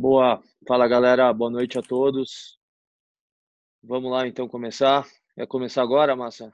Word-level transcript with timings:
Boa, 0.00 0.42
fala 0.66 0.88
galera, 0.88 1.30
boa 1.30 1.50
noite 1.50 1.78
a 1.78 1.82
todos. 1.82 2.58
Vamos 3.82 4.10
lá 4.10 4.26
então 4.26 4.48
começar. 4.48 5.06
Quer 5.34 5.46
começar 5.46 5.82
agora, 5.82 6.16
Massa? 6.16 6.50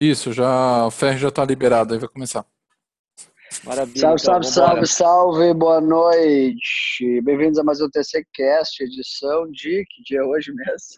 Isso, 0.00 0.32
já 0.32 0.84
o 0.84 0.90
Ferro 0.90 1.16
já 1.16 1.28
está 1.28 1.44
liberado, 1.44 1.94
aí 1.94 2.00
vai 2.00 2.08
começar. 2.08 2.44
Maravilha. 3.62 4.00
Salve, 4.00 4.20
então, 4.20 4.42
salve, 4.42 4.46
salve, 4.48 4.86
salve, 4.88 5.54
boa 5.54 5.80
noite. 5.80 7.20
Bem-vindos 7.20 7.60
a 7.60 7.62
mais 7.62 7.80
um 7.80 7.88
TC 7.88 8.26
Cast, 8.34 8.82
edição 8.82 9.48
de 9.52 9.84
que 9.88 10.02
dia 10.02 10.18
é 10.18 10.24
hoje 10.24 10.52
mesmo? 10.52 10.96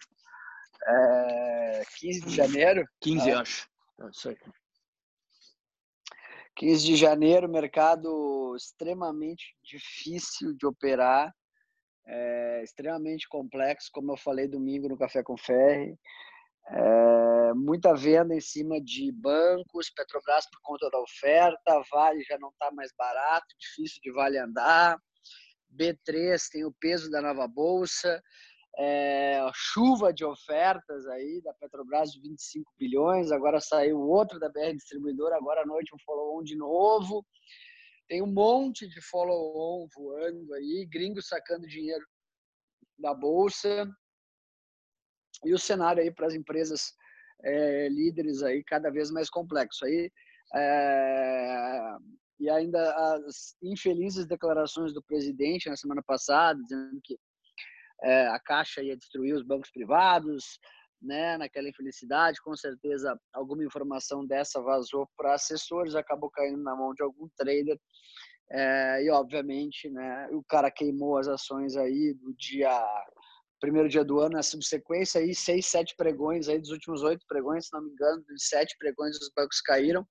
É, 0.86 1.82
15 1.98 2.20
de 2.22 2.34
janeiro? 2.34 2.82
15, 3.02 3.30
ah. 3.30 3.40
acho. 3.42 3.68
Não 3.98 4.10
sei. 4.10 4.38
15 6.56 6.82
de 6.82 6.96
janeiro, 6.96 7.46
mercado 7.46 8.56
extremamente 8.56 9.54
difícil 9.62 10.54
de 10.54 10.64
operar, 10.66 11.30
é, 12.06 12.62
extremamente 12.62 13.28
complexo, 13.28 13.90
como 13.92 14.12
eu 14.12 14.16
falei 14.16 14.46
domingo 14.46 14.88
no 14.88 14.98
Café 14.98 15.22
com 15.22 15.36
Ferre. 15.36 15.98
É, 16.66 17.54
muita 17.54 17.94
venda 17.94 18.34
em 18.34 18.40
cima 18.40 18.80
de 18.80 19.12
bancos, 19.12 19.90
Petrobras 19.90 20.48
por 20.50 20.60
conta 20.62 20.90
da 20.90 20.98
oferta, 20.98 21.82
Vale 21.92 22.22
já 22.24 22.38
não 22.38 22.48
está 22.48 22.70
mais 22.70 22.90
barato, 22.96 23.46
difícil 23.58 24.00
de 24.02 24.10
Vale 24.10 24.38
andar, 24.38 24.98
B3 25.74 26.40
tem 26.50 26.64
o 26.64 26.74
peso 26.80 27.10
da 27.10 27.20
nova 27.20 27.46
bolsa, 27.46 28.22
é, 28.78 29.46
chuva 29.52 30.12
de 30.12 30.24
ofertas 30.24 31.06
aí 31.06 31.40
da 31.42 31.52
Petrobras 31.54 32.10
de 32.10 32.20
25 32.20 32.72
bilhões, 32.78 33.30
agora 33.30 33.60
saiu 33.60 34.00
outro 34.00 34.40
da 34.40 34.48
BR 34.48 34.74
Distribuidora, 34.74 35.36
agora 35.36 35.62
à 35.62 35.66
noite 35.66 35.94
um 35.94 35.98
follow-on 36.04 36.42
de 36.42 36.56
novo, 36.56 37.24
tem 38.08 38.22
um 38.22 38.32
monte 38.32 38.88
de 38.88 39.00
follow-on 39.00 39.88
voando 39.94 40.54
aí, 40.54 40.86
gringos 40.90 41.28
sacando 41.28 41.66
dinheiro 41.66 42.04
da 42.98 43.14
bolsa, 43.14 43.88
e 45.44 45.52
o 45.52 45.58
cenário 45.58 46.02
aí 46.02 46.12
para 46.12 46.26
as 46.26 46.34
empresas 46.34 46.92
é, 47.42 47.88
líderes 47.88 48.42
aí 48.42 48.62
cada 48.64 48.90
vez 48.90 49.10
mais 49.10 49.28
complexo. 49.28 49.84
Aí 49.84 50.10
é, 50.54 51.96
e 52.40 52.50
ainda 52.50 52.94
as 53.14 53.56
infelizes 53.62 54.26
declarações 54.26 54.92
do 54.92 55.02
presidente 55.02 55.68
na 55.68 55.76
semana 55.76 56.02
passada 56.02 56.60
dizendo 56.60 57.00
que 57.02 57.16
é, 58.02 58.26
a 58.26 58.38
Caixa 58.40 58.82
ia 58.82 58.96
destruir 58.96 59.34
os 59.34 59.42
bancos 59.42 59.70
privados, 59.70 60.58
né, 61.04 61.36
naquela 61.36 61.68
infelicidade, 61.68 62.40
com 62.42 62.56
certeza 62.56 63.18
alguma 63.32 63.64
informação 63.64 64.26
dessa 64.26 64.60
vazou 64.60 65.08
para 65.16 65.34
assessores, 65.34 65.94
acabou 65.94 66.30
caindo 66.30 66.62
na 66.62 66.74
mão 66.74 66.94
de 66.94 67.02
algum 67.02 67.28
trader, 67.36 67.78
é, 68.50 69.04
e 69.04 69.10
obviamente, 69.10 69.88
né, 69.88 70.28
o 70.32 70.42
cara 70.44 70.70
queimou 70.70 71.16
as 71.18 71.28
ações 71.28 71.76
aí 71.76 72.14
do 72.14 72.34
dia 72.34 72.70
primeiro 73.60 73.88
dia 73.88 74.04
do 74.04 74.20
ano, 74.20 74.34
na 74.34 74.42
subsequência 74.42 75.20
aí 75.22 75.34
seis, 75.34 75.66
sete 75.66 75.94
pregões 75.96 76.48
aí 76.48 76.58
dos 76.58 76.70
últimos 76.70 77.02
oito 77.02 77.24
pregões, 77.26 77.66
se 77.66 77.72
não 77.72 77.82
me 77.82 77.90
engano, 77.90 78.22
de 78.22 78.44
sete 78.44 78.76
pregões 78.78 79.16
os 79.16 79.30
bancos 79.34 79.60
caíram, 79.62 80.06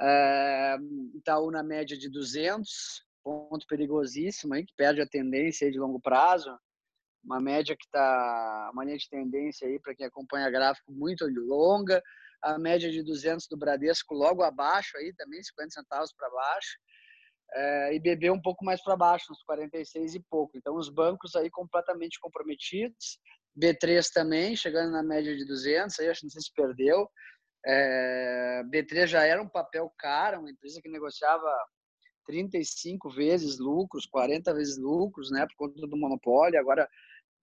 é, 0.00 0.76
Itaú 1.14 1.50
na 1.52 1.62
média 1.62 1.96
de 1.96 2.10
200, 2.10 3.04
ponto 3.22 3.64
perigosíssimo 3.68 4.54
aí 4.54 4.66
que 4.66 4.74
perde 4.76 5.00
a 5.00 5.06
tendência 5.06 5.70
de 5.70 5.78
longo 5.78 6.00
prazo, 6.00 6.50
uma 7.24 7.40
média 7.40 7.76
que 7.76 7.84
está, 7.84 8.70
uma 8.72 8.84
linha 8.84 8.98
de 8.98 9.08
tendência 9.08 9.66
aí 9.66 9.78
para 9.78 9.94
quem 9.94 10.06
acompanha 10.06 10.50
gráfico 10.50 10.92
muito 10.92 11.24
longa, 11.26 12.02
a 12.42 12.58
média 12.58 12.90
de 12.90 13.02
200 13.02 13.46
do 13.46 13.56
Bradesco 13.56 14.14
logo 14.14 14.42
abaixo 14.42 14.96
aí 14.96 15.14
também, 15.16 15.42
50 15.42 15.70
centavos 15.70 16.12
para 16.12 16.28
baixo, 16.28 16.78
é, 17.54 17.94
e 17.94 18.00
BB 18.00 18.30
um 18.30 18.40
pouco 18.40 18.64
mais 18.64 18.82
para 18.82 18.96
baixo, 18.96 19.30
uns 19.30 19.42
46 19.44 20.14
e 20.14 20.20
pouco. 20.28 20.56
Então 20.56 20.76
os 20.76 20.88
bancos 20.88 21.36
aí 21.36 21.50
completamente 21.50 22.18
comprometidos, 22.18 23.18
B3 23.56 24.08
também, 24.12 24.56
chegando 24.56 24.90
na 24.90 25.02
média 25.02 25.36
de 25.36 25.44
200, 25.44 25.98
aí 26.00 26.08
acho 26.08 26.20
que 26.20 26.26
não 26.26 26.30
sei 26.30 26.42
se 26.42 26.52
perdeu. 26.54 27.08
É, 27.64 28.62
B3 28.64 29.06
já 29.06 29.24
era 29.24 29.40
um 29.40 29.48
papel 29.48 29.92
caro, 29.98 30.40
uma 30.40 30.50
empresa 30.50 30.80
que 30.82 30.88
negociava 30.88 31.48
35 32.26 33.10
vezes 33.10 33.58
lucros, 33.58 34.06
40 34.06 34.54
vezes 34.54 34.78
lucros, 34.78 35.30
né, 35.30 35.46
por 35.46 35.68
conta 35.68 35.86
do 35.86 35.96
monopólio. 35.96 36.58
Agora 36.58 36.88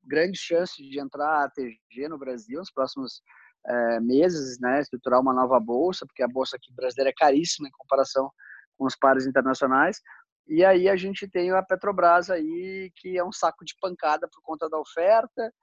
grande 0.03 0.37
chance 0.37 0.75
de 0.81 0.99
entrar 0.99 1.43
a 1.43 1.49
TG 1.49 2.07
no 2.07 2.17
Brasil 2.17 2.59
nos 2.59 2.71
próximos 2.71 3.21
é, 3.65 3.99
meses, 3.99 4.59
né, 4.59 4.79
estruturar 4.79 5.19
uma 5.19 5.33
nova 5.33 5.59
bolsa, 5.59 6.05
porque 6.05 6.23
a 6.23 6.27
bolsa 6.27 6.55
aqui 6.55 6.73
brasileira 6.73 7.09
é 7.09 7.13
caríssima 7.13 7.67
em 7.67 7.71
comparação 7.71 8.29
com 8.77 8.85
os 8.85 8.95
pares 8.95 9.27
internacionais. 9.27 9.99
E 10.47 10.63
aí 10.65 10.89
a 10.89 10.95
gente 10.95 11.29
tem 11.29 11.51
a 11.51 11.61
Petrobras 11.61 12.29
aí, 12.29 12.91
que 12.95 13.17
é 13.17 13.23
um 13.23 13.31
saco 13.31 13.63
de 13.63 13.75
pancada 13.79 14.27
por 14.27 14.41
conta 14.41 14.69
da 14.69 14.79
oferta, 14.79 15.53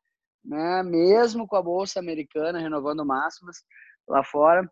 né, 0.45 0.83
mesmo 0.83 1.47
com 1.47 1.57
a 1.57 1.63
bolsa 1.63 1.99
americana 1.99 2.61
renovando 2.61 3.05
máximas 3.05 3.57
lá 4.09 4.23
fora, 4.23 4.71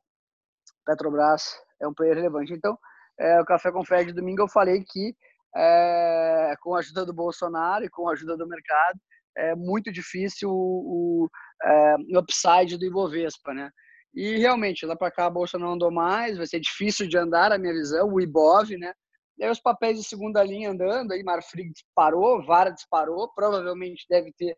Petrobras 0.85 1.43
é 1.81 1.89
um 1.89 1.95
player 1.95 2.15
relevante. 2.15 2.53
Então, 2.53 2.79
é, 3.19 3.41
o 3.41 3.45
Café 3.45 3.73
com 3.73 3.85
Fé 3.85 4.05
de 4.05 4.13
domingo 4.13 4.43
eu 4.43 4.49
falei 4.49 4.85
que 4.85 5.17
é, 5.57 6.55
com 6.61 6.75
a 6.75 6.79
ajuda 6.79 7.07
do 7.07 7.13
Bolsonaro 7.13 7.85
e 7.85 7.91
com 7.91 8.09
a 8.09 8.13
ajuda 8.13 8.37
do 8.37 8.47
mercado, 8.47 9.01
é 9.37 9.55
muito 9.55 9.91
difícil 9.93 10.51
o, 10.51 11.25
o, 11.25 11.31
é, 11.63 11.97
o 12.15 12.19
upside 12.19 12.77
do 12.77 12.85
Ibovespa, 12.85 13.53
né? 13.53 13.71
E 14.15 14.39
realmente, 14.39 14.87
lá 14.87 14.95
para 14.95 15.11
cá 15.11 15.27
a 15.27 15.31
bolsa 15.31 15.59
não 15.59 15.73
andou 15.73 15.91
mais, 15.91 16.37
vai 16.37 16.47
ser 16.47 16.61
difícil 16.61 17.09
de 17.09 17.19
andar, 17.19 17.51
a 17.51 17.59
minha 17.59 17.73
visão, 17.73 18.09
o 18.09 18.21
Ibov, 18.21 18.71
né? 18.77 18.93
E 19.37 19.45
aí 19.45 19.51
os 19.51 19.61
papéis 19.61 19.99
de 19.99 20.05
segunda 20.05 20.45
linha 20.45 20.71
andando, 20.71 21.13
aí 21.13 21.23
Marfrig 21.25 21.73
disparou, 21.73 22.45
Vara 22.45 22.71
disparou, 22.71 23.29
provavelmente 23.35 24.07
deve 24.09 24.33
ter 24.39 24.57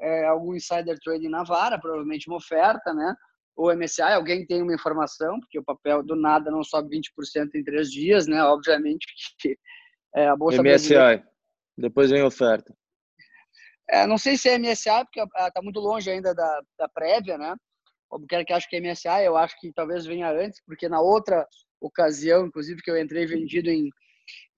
é, 0.00 0.26
algum 0.26 0.54
insider 0.54 0.98
trading 0.98 1.28
na 1.28 1.44
Vara, 1.44 1.78
provavelmente 1.78 2.28
uma 2.28 2.38
oferta, 2.38 2.92
né? 2.92 3.14
Ou 3.56 3.74
MSI, 3.74 4.02
alguém 4.02 4.44
tem 4.44 4.60
uma 4.60 4.74
informação, 4.74 5.38
porque 5.40 5.58
o 5.58 5.64
papel 5.64 6.02
do 6.02 6.16
nada 6.16 6.50
não 6.50 6.62
sobe 6.64 6.98
20% 6.98 7.54
em 7.54 7.62
três 7.62 7.90
dias, 7.90 8.26
né? 8.26 8.42
Obviamente 8.42 9.06
que 9.38 9.56
é, 10.14 10.26
a 10.26 10.36
bolsa 10.36 10.62
MSI, 10.62 10.94
brasileira... 10.94 11.28
depois 11.78 12.10
vem 12.10 12.22
oferta. 12.22 12.74
É, 13.88 14.06
não 14.06 14.18
sei 14.18 14.36
se 14.36 14.48
é 14.48 14.58
MSA, 14.58 15.04
porque 15.04 15.20
está 15.20 15.62
muito 15.62 15.80
longe 15.80 16.10
ainda 16.10 16.34
da, 16.34 16.60
da 16.78 16.88
prévia, 16.88 17.38
né? 17.38 17.54
Albuquerque 18.10 18.52
acho 18.52 18.68
que 18.68 18.76
é 18.76 18.80
MSA, 18.80 19.22
eu 19.22 19.36
acho 19.36 19.58
que 19.60 19.72
talvez 19.72 20.06
venha 20.06 20.30
antes, 20.30 20.60
porque 20.64 20.88
na 20.88 21.00
outra 21.00 21.46
ocasião, 21.80 22.46
inclusive, 22.46 22.82
que 22.82 22.90
eu 22.90 23.00
entrei 23.00 23.26
vendido 23.26 23.68
em, 23.68 23.90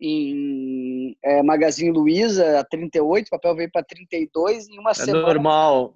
em 0.00 1.16
é, 1.22 1.43
Magazine 1.43 1.91
Luiza 1.91 2.61
a 2.61 2.65
38, 2.65 3.27
o 3.27 3.31
papel 3.31 3.56
veio 3.56 3.71
para 3.71 3.84
32 3.84 4.69
em 4.69 4.78
uma 4.78 4.91
é 4.91 4.94
semana. 4.94 5.27
Normal, 5.27 5.95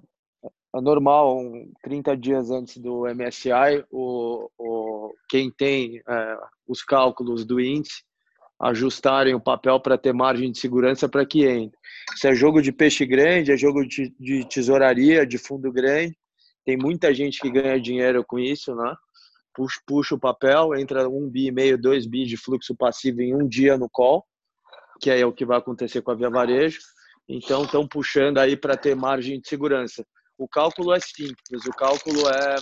é 0.75 0.81
normal, 0.81 1.39
um, 1.39 1.71
30 1.83 2.17
dias 2.17 2.51
antes 2.51 2.79
do 2.79 3.05
MSI, 3.15 3.85
o, 3.91 4.49
o, 4.59 5.15
quem 5.29 5.51
tem 5.51 5.99
é, 6.09 6.39
os 6.67 6.83
cálculos 6.83 7.45
do 7.45 7.61
índice 7.61 8.03
ajustarem 8.63 9.35
o 9.35 9.41
papel 9.41 9.81
para 9.81 9.99
ter 9.99 10.15
margem 10.15 10.53
de 10.53 10.59
segurança 10.59 11.09
para 11.09 11.27
que 11.27 11.45
entre. 11.45 11.77
Se 12.17 12.29
é 12.29 12.35
jogo 12.35 12.63
de 12.63 12.71
peixe 12.71 13.05
grande, 13.05 13.51
é 13.51 13.57
jogo 13.57 13.85
de, 13.85 14.13
tesouraria, 14.49 15.27
de 15.27 15.37
fundo 15.37 15.73
grande. 15.73 16.17
Tem 16.65 16.77
muita 16.77 17.13
gente 17.13 17.41
que 17.41 17.51
ganha 17.51 17.81
dinheiro 17.81 18.25
com 18.25 18.39
isso, 18.39 18.75
né? 18.77 18.95
Puxa, 19.53 19.81
puxa 19.85 20.15
o 20.15 20.21
papel, 20.21 20.77
entra 20.77 21.09
um 21.09 21.29
bi 21.29 21.49
e 21.49 21.53
meio, 21.53 21.77
dois 21.77 22.07
bi 22.07 22.25
de 22.25 22.37
fluxo 22.37 22.75
passivo 22.77 23.21
em 23.21 23.35
um 23.35 23.47
dia 23.47 23.77
no 23.77 23.89
call, 23.91 24.25
que 25.01 25.11
é 25.11 25.27
o 25.27 25.33
que 25.33 25.45
vai 25.45 25.59
acontecer 25.59 26.01
com 26.01 26.13
a 26.13 26.15
Via 26.15 26.31
Varejo. 26.31 26.79
Então, 27.29 27.65
estão 27.65 27.87
puxando 27.87 28.39
aí 28.39 28.57
para 28.57 28.77
ter 28.77 28.95
margem 28.95 29.41
de 29.41 29.49
segurança. 29.49 30.07
O 30.39 30.49
cálculo 30.49 30.93
é 30.93 31.01
simples, 31.01 31.67
o 31.67 31.73
cálculo 31.73 32.29
é, 32.29 32.57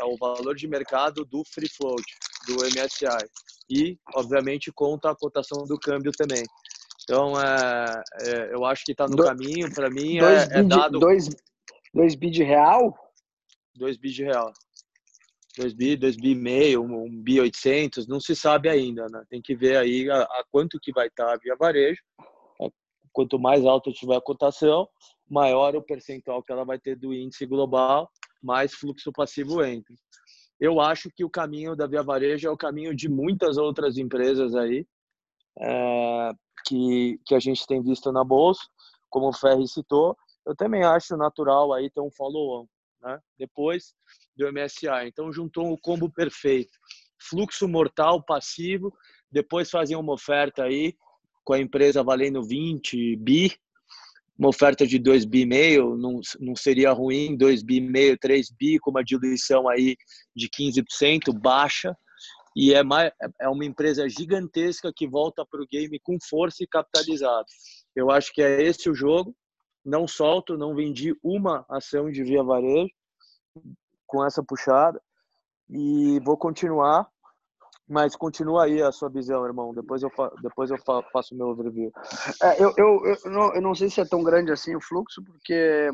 é 0.00 0.04
o 0.04 0.16
valor 0.16 0.54
de 0.54 0.66
mercado 0.66 1.24
do 1.24 1.44
free 1.44 1.68
float, 1.68 2.02
do 2.46 2.56
MSI 2.64 3.28
e, 3.68 3.98
obviamente, 4.14 4.72
conta 4.72 5.10
a 5.10 5.14
cotação 5.14 5.64
do 5.64 5.78
câmbio 5.78 6.10
também. 6.12 6.42
Então, 7.04 7.32
é, 7.40 8.02
é 8.22 8.54
eu 8.54 8.64
acho 8.64 8.84
que 8.84 8.92
está 8.92 9.06
no 9.06 9.16
do, 9.16 9.24
caminho. 9.24 9.72
Para 9.72 9.90
mim, 9.90 10.18
é, 10.18 10.58
é, 10.58 10.62
dado. 10.62 10.98
Dois, 10.98 11.28
dois 11.94 12.14
bi 12.14 12.30
de 12.30 12.42
real? 12.42 12.96
Dois 13.74 13.96
bi 13.96 14.10
de 14.10 14.24
real. 14.24 14.52
Dois 15.56 15.74
bi, 15.74 15.96
dois 15.96 16.16
bi 16.16 16.30
e 16.30 16.34
meio, 16.34 16.82
um, 16.82 17.04
um 17.04 17.22
bi 17.22 17.40
800, 17.40 18.06
não 18.06 18.20
se 18.20 18.36
sabe 18.36 18.68
ainda, 18.68 19.06
né? 19.10 19.22
Tem 19.28 19.42
que 19.42 19.54
ver 19.54 19.76
aí 19.76 20.08
a, 20.08 20.22
a 20.22 20.44
quanto 20.50 20.78
que 20.80 20.92
vai 20.92 21.08
estar 21.08 21.26
tá 21.26 21.38
via 21.42 21.56
varejo. 21.56 22.00
Quanto 23.12 23.40
mais 23.40 23.64
alta 23.64 23.90
tiver 23.90 24.16
a 24.16 24.20
cotação, 24.20 24.88
maior 25.28 25.74
o 25.74 25.82
percentual 25.82 26.42
que 26.42 26.52
ela 26.52 26.64
vai 26.64 26.78
ter 26.78 26.94
do 26.96 27.12
índice 27.12 27.44
global, 27.44 28.08
mais 28.42 28.74
fluxo 28.74 29.12
passivo 29.12 29.62
entra 29.62 29.94
eu 30.60 30.78
acho 30.78 31.10
que 31.10 31.24
o 31.24 31.30
caminho 31.30 31.74
da 31.74 31.86
Via 31.86 32.02
Varejo 32.02 32.46
é 32.46 32.50
o 32.50 32.56
caminho 32.56 32.94
de 32.94 33.08
muitas 33.08 33.56
outras 33.56 33.96
empresas 33.96 34.54
aí 34.54 34.86
é, 35.58 36.32
que, 36.66 37.18
que 37.24 37.34
a 37.34 37.40
gente 37.40 37.66
tem 37.66 37.82
visto 37.82 38.12
na 38.12 38.22
bolsa, 38.22 38.60
como 39.08 39.28
o 39.28 39.32
Ferri 39.32 39.66
citou. 39.66 40.14
Eu 40.46 40.54
também 40.54 40.84
acho 40.84 41.16
natural 41.16 41.72
aí 41.72 41.90
ter 41.90 42.02
um 42.02 42.10
follow-on, 42.10 42.66
né? 43.00 43.18
Depois 43.38 43.94
do 44.36 44.46
MSA. 44.52 45.06
Então 45.06 45.32
juntou 45.32 45.72
o 45.72 45.78
combo 45.78 46.12
perfeito. 46.12 46.78
Fluxo 47.18 47.66
mortal 47.66 48.22
passivo, 48.22 48.92
depois 49.32 49.70
fazia 49.70 49.98
uma 49.98 50.12
oferta 50.12 50.64
aí 50.64 50.94
com 51.42 51.54
a 51.54 51.58
empresa 51.58 52.02
valendo 52.02 52.42
20 52.42 53.16
bi, 53.16 53.50
uma 54.40 54.48
oferta 54.48 54.86
de 54.86 54.98
2 54.98 55.26
bi 55.26 55.44
meio, 55.44 55.98
não, 55.98 56.18
não 56.40 56.56
seria 56.56 56.92
ruim, 56.92 57.36
2 57.36 57.62
bi 57.62 57.78
meio, 57.78 58.18
3 58.18 58.50
bi, 58.58 58.78
com 58.78 58.90
uma 58.90 59.04
diluição 59.04 59.68
aí 59.68 59.98
de 60.34 60.48
15%, 60.48 61.30
baixa, 61.38 61.94
e 62.56 62.72
é, 62.72 62.82
mais, 62.82 63.12
é 63.38 63.48
uma 63.50 63.66
empresa 63.66 64.08
gigantesca 64.08 64.90
que 64.96 65.06
volta 65.06 65.44
para 65.44 65.62
o 65.62 65.66
game 65.70 66.00
com 66.00 66.16
força 66.26 66.64
e 66.64 66.66
capitalizado. 66.66 67.44
Eu 67.94 68.10
acho 68.10 68.32
que 68.32 68.40
é 68.40 68.62
esse 68.62 68.88
o 68.88 68.94
jogo, 68.94 69.36
não 69.84 70.08
solto, 70.08 70.56
não 70.56 70.74
vendi 70.74 71.14
uma 71.22 71.66
ação 71.68 72.10
de 72.10 72.24
Via 72.24 72.42
Varejo 72.42 72.90
com 74.06 74.24
essa 74.24 74.42
puxada, 74.42 74.98
e 75.68 76.18
vou 76.20 76.38
continuar 76.38 77.06
mas 77.90 78.14
continua 78.14 78.66
aí 78.66 78.80
a 78.80 78.92
sua 78.92 79.10
visão, 79.10 79.44
irmão. 79.44 79.74
Depois 79.74 80.00
eu, 80.00 80.10
depois 80.40 80.70
eu 80.70 80.78
fa 80.78 81.02
faço 81.12 81.34
o 81.34 81.36
meu 81.36 81.48
overview. 81.48 81.90
É, 82.40 82.62
eu, 82.62 82.72
eu, 82.76 83.02
eu, 83.04 83.30
não, 83.32 83.52
eu 83.52 83.60
não 83.60 83.74
sei 83.74 83.90
se 83.90 84.00
é 84.00 84.04
tão 84.04 84.22
grande 84.22 84.52
assim 84.52 84.76
o 84.76 84.80
fluxo, 84.80 85.20
porque, 85.24 85.90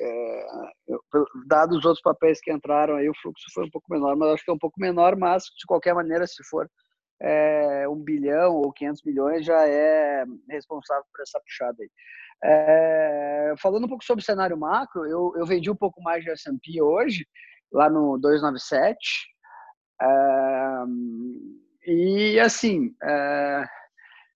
é, 0.00 0.46
eu, 0.88 0.98
dados 1.46 1.78
os 1.78 1.84
outros 1.84 2.02
papéis 2.02 2.40
que 2.40 2.50
entraram 2.50 2.96
aí, 2.96 3.10
o 3.10 3.14
fluxo 3.20 3.44
foi 3.52 3.66
um 3.66 3.70
pouco 3.70 3.92
menor, 3.92 4.16
mas 4.16 4.30
acho 4.32 4.44
que 4.44 4.50
é 4.50 4.54
um 4.54 4.58
pouco 4.58 4.80
menor, 4.80 5.16
mas 5.16 5.44
de 5.44 5.66
qualquer 5.66 5.94
maneira, 5.94 6.26
se 6.26 6.42
for 6.48 6.66
é, 7.20 7.86
um 7.90 7.96
bilhão 7.96 8.54
ou 8.54 8.72
500 8.72 9.02
milhões, 9.04 9.44
já 9.44 9.68
é 9.68 10.24
responsável 10.48 11.04
por 11.12 11.22
essa 11.22 11.38
puxada 11.40 11.76
aí. 11.78 11.90
É, 12.42 13.54
falando 13.58 13.84
um 13.84 13.88
pouco 13.88 14.04
sobre 14.04 14.22
o 14.22 14.24
cenário 14.24 14.56
macro, 14.56 15.04
eu, 15.04 15.34
eu 15.36 15.44
vendi 15.44 15.70
um 15.70 15.76
pouco 15.76 16.02
mais 16.02 16.24
de 16.24 16.30
S&P 16.30 16.80
hoje, 16.80 17.26
lá 17.70 17.90
no 17.90 18.16
297, 18.16 19.33
e 21.86 22.38
assim, 22.40 22.94
é, 23.02 23.64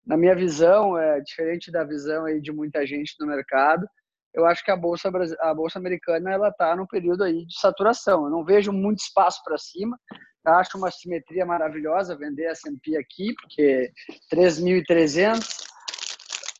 na 0.05 0.17
minha 0.17 0.35
visão, 0.35 0.97
é 0.97 1.19
diferente 1.19 1.71
da 1.71 1.83
visão 1.83 2.25
aí 2.25 2.39
de 2.39 2.51
muita 2.51 2.85
gente 2.85 3.15
no 3.19 3.27
mercado, 3.27 3.87
eu 4.33 4.45
acho 4.45 4.63
que 4.63 4.69
a 4.69 4.75
bolsa 4.75 5.09
a 5.39 5.53
bolsa 5.53 5.79
americana 5.79 6.31
ela 6.31 6.49
está 6.49 6.75
num 6.75 6.85
período 6.85 7.23
aí 7.23 7.45
de 7.45 7.59
saturação. 7.59 8.25
Eu 8.25 8.29
não 8.29 8.45
vejo 8.45 8.71
muito 8.71 8.99
espaço 8.99 9.41
para 9.43 9.57
cima. 9.57 9.99
Eu 10.45 10.53
acho 10.53 10.77
uma 10.77 10.91
simetria 10.91 11.45
maravilhosa 11.45 12.15
vender 12.15 12.45
S&P 12.45 12.97
aqui, 12.97 13.33
porque 13.41 13.91
3.300 14.31 15.43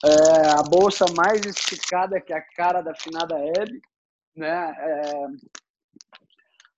é 0.05 0.49
a 0.59 0.63
bolsa 0.63 1.05
mais 1.15 1.45
esticada 1.45 2.19
que 2.19 2.33
a 2.33 2.41
cara 2.55 2.81
da 2.81 2.95
finada 2.95 3.35
Hebe, 3.37 3.79
né? 4.35 4.75
É, 4.77 5.27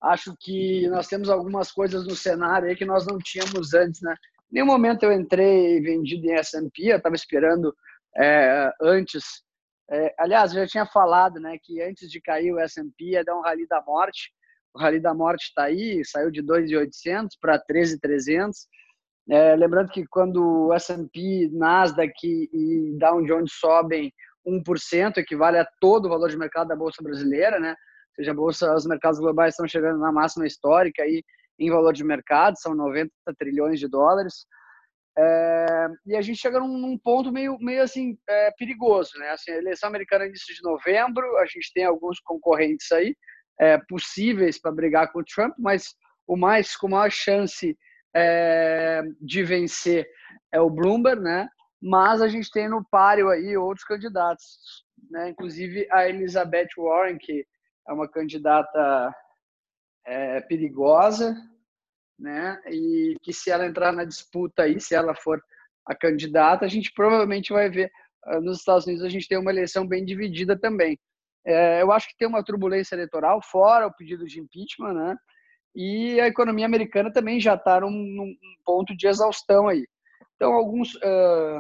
acho 0.01 0.35
que 0.39 0.87
nós 0.89 1.07
temos 1.07 1.29
algumas 1.29 1.71
coisas 1.71 2.05
no 2.05 2.15
cenário 2.15 2.69
aí 2.69 2.75
que 2.75 2.85
nós 2.85 3.05
não 3.05 3.17
tínhamos 3.17 3.73
antes, 3.73 4.01
né? 4.01 4.15
Em 4.51 4.55
nenhum 4.55 4.65
momento 4.65 5.03
eu 5.03 5.11
entrei 5.11 5.79
vendido 5.81 6.25
em 6.25 6.33
S&P, 6.33 6.91
eu 6.91 6.97
estava 6.97 7.15
esperando 7.15 7.75
é, 8.17 8.71
antes. 8.81 9.43
É, 9.91 10.13
aliás, 10.17 10.53
eu 10.53 10.61
já 10.61 10.67
tinha 10.67 10.85
falado, 10.85 11.39
né, 11.39 11.57
que 11.61 11.81
antes 11.81 12.09
de 12.11 12.21
cair 12.21 12.51
o 12.53 12.59
S&P 12.59 13.11
ia 13.11 13.23
dar 13.23 13.35
um 13.35 13.41
rally 13.41 13.67
da 13.67 13.81
morte. 13.81 14.31
O 14.73 14.79
rally 14.79 14.99
da 14.99 15.13
morte 15.13 15.45
está 15.45 15.63
aí, 15.63 16.03
saiu 16.05 16.31
de 16.31 16.41
2.800 16.43 17.29
para 17.41 17.59
13.300. 17.59 18.51
É, 19.29 19.55
lembrando 19.55 19.91
que 19.91 20.05
quando 20.07 20.67
o 20.67 20.73
S&P, 20.73 21.49
Nasdaq 21.51 22.15
e 22.23 22.97
Dow 22.97 23.23
Jones 23.23 23.53
sobem 23.53 24.11
1%, 24.47 25.17
equivale 25.17 25.57
a 25.57 25.67
todo 25.79 26.05
o 26.05 26.09
valor 26.09 26.29
de 26.29 26.37
mercado 26.37 26.69
da 26.69 26.75
bolsa 26.75 27.03
brasileira, 27.03 27.59
né? 27.59 27.75
Seja, 28.19 28.31
a 28.31 28.35
bolsa, 28.35 28.73
os 28.75 28.85
mercados 28.85 29.19
globais 29.19 29.53
estão 29.53 29.67
chegando 29.67 29.99
na 29.99 30.11
máxima 30.11 30.45
histórica 30.45 31.03
aí 31.03 31.23
em 31.57 31.69
valor 31.69 31.93
de 31.93 32.03
mercado, 32.03 32.59
são 32.59 32.73
90 32.73 33.11
trilhões 33.37 33.79
de 33.79 33.87
dólares. 33.87 34.45
É, 35.17 35.87
e 36.05 36.15
a 36.15 36.21
gente 36.21 36.39
chega 36.39 36.59
num, 36.59 36.77
num, 36.77 36.97
ponto 36.97 37.31
meio, 37.31 37.57
meio 37.59 37.83
assim 37.83 38.17
é, 38.27 38.51
perigoso, 38.51 39.11
né? 39.17 39.31
Assim, 39.31 39.51
a 39.51 39.57
eleição 39.57 39.89
americana 39.89 40.23
é 40.23 40.27
início 40.27 40.55
de 40.55 40.61
novembro, 40.63 41.37
a 41.37 41.45
gente 41.45 41.71
tem 41.73 41.83
alguns 41.83 42.19
concorrentes 42.21 42.89
aí 42.91 43.15
é, 43.59 43.77
possíveis 43.89 44.59
para 44.59 44.71
brigar 44.71 45.11
com 45.11 45.19
o 45.19 45.25
Trump, 45.25 45.53
mas 45.57 45.93
o 46.25 46.37
mais 46.37 46.75
com 46.75 46.87
maior 46.87 47.11
chance 47.11 47.77
é, 48.15 49.01
de 49.19 49.43
vencer 49.43 50.07
é 50.53 50.61
o 50.61 50.69
Bloomberg, 50.69 51.21
né? 51.21 51.49
Mas 51.81 52.21
a 52.21 52.27
gente 52.27 52.49
tem 52.51 52.69
no 52.69 52.85
páreo 52.89 53.29
aí 53.29 53.57
outros 53.57 53.85
candidatos, 53.85 54.85
né? 55.09 55.29
Inclusive 55.29 55.87
a 55.91 56.07
Elizabeth 56.07 56.69
Warren 56.77 57.17
que 57.17 57.45
é 57.89 57.93
uma 57.93 58.07
candidata 58.07 59.13
é, 60.05 60.41
perigosa, 60.41 61.35
né? 62.17 62.61
E 62.67 63.15
que 63.21 63.33
se 63.33 63.49
ela 63.49 63.65
entrar 63.65 63.91
na 63.91 64.05
disputa 64.05 64.63
aí, 64.63 64.79
se 64.79 64.93
ela 64.93 65.15
for 65.15 65.41
a 65.85 65.95
candidata, 65.95 66.65
a 66.65 66.67
gente 66.67 66.91
provavelmente 66.93 67.51
vai 67.51 67.69
ver 67.69 67.91
ah, 68.25 68.39
nos 68.39 68.59
Estados 68.59 68.85
Unidos 68.85 69.03
a 69.03 69.09
gente 69.09 69.27
tem 69.27 69.39
uma 69.39 69.51
eleição 69.51 69.87
bem 69.87 70.05
dividida 70.05 70.57
também. 70.57 70.99
É, 71.45 71.81
eu 71.81 71.91
acho 71.91 72.07
que 72.09 72.17
tem 72.17 72.27
uma 72.27 72.43
turbulência 72.43 72.93
eleitoral 72.93 73.41
fora 73.41 73.87
o 73.87 73.93
pedido 73.93 74.25
de 74.25 74.39
impeachment, 74.39 74.93
né? 74.93 75.17
E 75.75 76.19
a 76.19 76.27
economia 76.27 76.65
americana 76.65 77.11
também 77.11 77.39
já 77.39 77.55
está 77.55 77.79
num, 77.81 77.89
num, 77.89 78.35
ponto 78.65 78.95
de 78.95 79.07
exaustão 79.07 79.67
aí. 79.67 79.87
Então 80.35 80.53
alguns, 80.53 80.95
uh, 80.95 81.59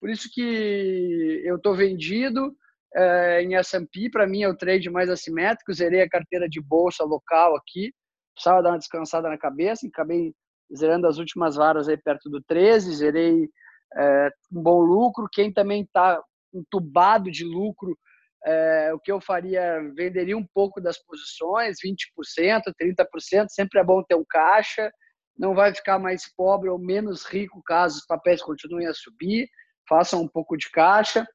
por 0.00 0.08
isso 0.08 0.30
que 0.32 1.42
eu 1.44 1.56
estou 1.56 1.74
vendido 1.74 2.56
é, 2.94 3.42
em 3.42 3.54
S&P, 3.56 4.10
para 4.10 4.26
mim 4.26 4.42
é 4.42 4.48
o 4.48 4.56
trade 4.56 4.90
mais 4.90 5.08
assimétrico, 5.08 5.72
zerei 5.72 6.02
a 6.02 6.08
carteira 6.08 6.48
de 6.48 6.60
bolsa 6.60 7.04
local 7.04 7.56
aqui, 7.56 7.92
precisava 8.34 8.62
dar 8.62 8.70
uma 8.70 8.78
descansada 8.78 9.28
na 9.28 9.38
cabeça, 9.38 9.86
acabei 9.86 10.32
zerando 10.74 11.06
as 11.06 11.18
últimas 11.18 11.56
varas 11.56 11.88
aí 11.88 11.96
perto 11.96 12.30
do 12.30 12.42
13, 12.42 12.94
zerei 12.96 13.48
é, 13.96 14.30
um 14.52 14.62
bom 14.62 14.80
lucro, 14.80 15.28
quem 15.30 15.52
também 15.52 15.82
está 15.82 16.20
entubado 16.54 17.30
de 17.30 17.44
lucro, 17.44 17.96
é, 18.44 18.92
o 18.92 18.98
que 18.98 19.12
eu 19.12 19.20
faria, 19.20 19.80
venderia 19.94 20.36
um 20.36 20.46
pouco 20.54 20.80
das 20.80 20.98
posições, 20.98 21.76
20%, 21.84 22.62
30%, 22.80 23.46
sempre 23.48 23.80
é 23.80 23.84
bom 23.84 24.02
ter 24.02 24.16
um 24.16 24.24
caixa, 24.28 24.90
não 25.38 25.54
vai 25.54 25.74
ficar 25.74 25.98
mais 25.98 26.22
pobre 26.36 26.68
ou 26.68 26.78
menos 26.78 27.24
rico 27.24 27.62
caso 27.64 27.98
os 27.98 28.06
papéis 28.06 28.42
continuem 28.42 28.86
a 28.86 28.94
subir, 28.94 29.48
façam 29.88 30.22
um 30.22 30.28
pouco 30.28 30.56
de 30.56 30.70
caixa. 30.70 31.26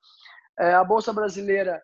É, 0.60 0.74
a 0.74 0.84
Bolsa 0.84 1.14
Brasileira 1.14 1.82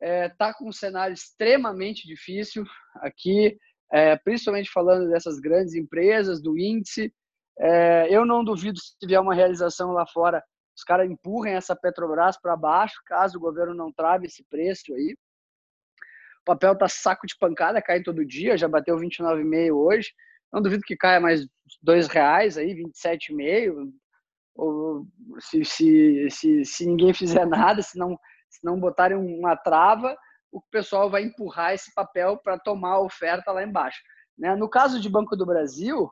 está 0.00 0.06
é, 0.06 0.28
tá 0.30 0.54
com 0.54 0.68
um 0.68 0.72
cenário 0.72 1.12
extremamente 1.12 2.06
difícil 2.06 2.64
aqui, 2.96 3.58
é, 3.92 4.16
principalmente 4.16 4.70
falando 4.70 5.10
dessas 5.10 5.38
grandes 5.38 5.74
empresas, 5.74 6.40
do 6.40 6.58
índice. 6.58 7.12
É, 7.58 8.06
eu 8.10 8.24
não 8.24 8.42
duvido 8.42 8.78
se 8.78 8.96
tiver 8.98 9.20
uma 9.20 9.34
realização 9.34 9.92
lá 9.92 10.06
fora, 10.06 10.42
os 10.74 10.82
caras 10.82 11.10
empurrem 11.10 11.54
essa 11.54 11.76
Petrobras 11.76 12.40
para 12.40 12.56
baixo, 12.56 13.02
caso 13.04 13.36
o 13.36 13.40
governo 13.40 13.74
não 13.74 13.92
trave 13.92 14.26
esse 14.26 14.42
preço 14.48 14.94
aí. 14.94 15.14
O 16.40 16.44
papel 16.46 16.76
tá 16.76 16.88
saco 16.88 17.26
de 17.26 17.36
pancada, 17.38 17.82
cai 17.82 18.02
todo 18.02 18.24
dia, 18.24 18.56
já 18.56 18.66
bateu 18.66 18.96
29,5 18.96 19.74
hoje. 19.74 20.10
Não 20.50 20.62
duvido 20.62 20.82
que 20.82 20.96
caia 20.96 21.20
mais 21.20 21.46
dois 21.82 22.08
reais 22.08 22.56
aí, 22.56 22.74
27,5 22.74 23.92
ou 24.54 25.06
se, 25.38 25.64
se, 25.64 26.28
se, 26.30 26.64
se 26.64 26.86
ninguém 26.86 27.12
fizer 27.14 27.44
nada, 27.46 27.82
se 27.82 27.98
não, 27.98 28.18
se 28.48 28.64
não 28.64 28.78
botarem 28.78 29.16
uma 29.16 29.56
trava, 29.56 30.16
o 30.52 30.60
pessoal 30.70 31.10
vai 31.10 31.22
empurrar 31.22 31.74
esse 31.74 31.92
papel 31.94 32.36
para 32.36 32.58
tomar 32.58 32.94
a 32.94 33.00
oferta 33.00 33.52
lá 33.52 33.62
embaixo. 33.62 34.00
Né? 34.36 34.54
No 34.56 34.68
caso 34.68 35.00
de 35.00 35.08
Banco 35.08 35.36
do 35.36 35.46
Brasil, 35.46 36.10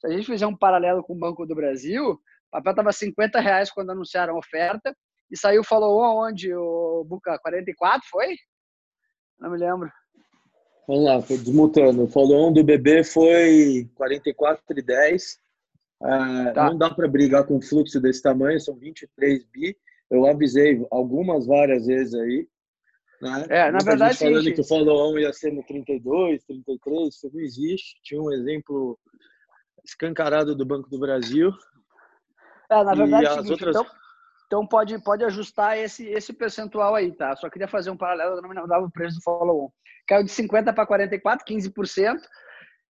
se 0.00 0.06
a 0.06 0.10
gente 0.10 0.26
fizer 0.26 0.46
um 0.46 0.56
paralelo 0.56 1.02
com 1.02 1.14
o 1.14 1.18
Banco 1.18 1.46
do 1.46 1.54
Brasil, 1.54 2.12
o 2.12 2.50
papel 2.50 2.72
estava 2.72 2.92
50 2.92 3.40
reais 3.40 3.70
quando 3.70 3.90
anunciaram 3.90 4.34
a 4.34 4.38
oferta 4.38 4.94
e 5.30 5.36
saiu 5.36 5.62
falou 5.62 6.00
onde 6.24 6.54
o 6.54 7.04
Buca 7.04 7.38
44 7.38 8.06
foi? 8.10 8.36
Não 9.38 9.50
me 9.50 9.58
lembro. 9.58 9.90
Vamos 10.88 11.04
lá, 11.04 11.18
desmutando. 11.18 12.04
O 12.04 12.08
follow 12.08 12.50
do 12.50 12.64
BB 12.64 13.04
foi 13.04 13.88
44,10 14.00 15.38
ah, 16.00 16.52
tá. 16.54 16.64
Não 16.66 16.78
dá 16.78 16.90
para 16.90 17.08
brigar 17.08 17.44
com 17.44 17.56
um 17.56 17.62
fluxo 17.62 18.00
desse 18.00 18.22
tamanho, 18.22 18.60
são 18.60 18.74
23 18.76 19.44
bi. 19.44 19.76
Eu 20.10 20.26
avisei 20.26 20.86
algumas 20.90 21.46
várias 21.46 21.86
vezes 21.86 22.14
aí. 22.14 22.48
Né? 23.20 23.46
É, 23.48 23.70
na 23.70 23.78
verdade, 23.78 24.12
gente 24.12 24.28
falando 24.28 24.44
sim, 24.44 24.54
que 24.54 24.60
o 24.60 24.64
follow-on 24.64 25.18
ia 25.18 25.32
ser 25.32 25.52
no 25.52 25.62
32, 25.64 26.44
33, 26.44 27.08
isso 27.08 27.30
não 27.32 27.40
existe. 27.40 28.00
Tinha 28.02 28.22
um 28.22 28.32
exemplo 28.32 28.98
escancarado 29.84 30.54
do 30.54 30.64
Banco 30.64 30.88
do 30.88 30.98
Brasil. 30.98 31.52
É, 32.70 32.84
na 32.84 32.94
verdade, 32.94 33.26
é 33.26 33.30
seguinte, 33.30 33.50
outras... 33.52 33.76
então, 33.76 33.86
então 34.46 34.66
pode, 34.66 35.02
pode 35.02 35.24
ajustar 35.24 35.78
esse, 35.78 36.06
esse 36.08 36.32
percentual 36.32 36.94
aí, 36.94 37.12
tá? 37.12 37.34
Só 37.34 37.50
queria 37.50 37.68
fazer 37.68 37.90
um 37.90 37.96
paralelo, 37.96 38.36
eu 38.36 38.54
não 38.54 38.68
dava 38.68 38.86
o 38.86 38.90
preço 38.90 39.16
do 39.16 39.22
follow-on. 39.22 39.70
Caiu 40.06 40.24
de 40.24 40.30
50 40.30 40.72
para 40.72 40.86
44, 40.86 41.44
15%. 41.44 42.18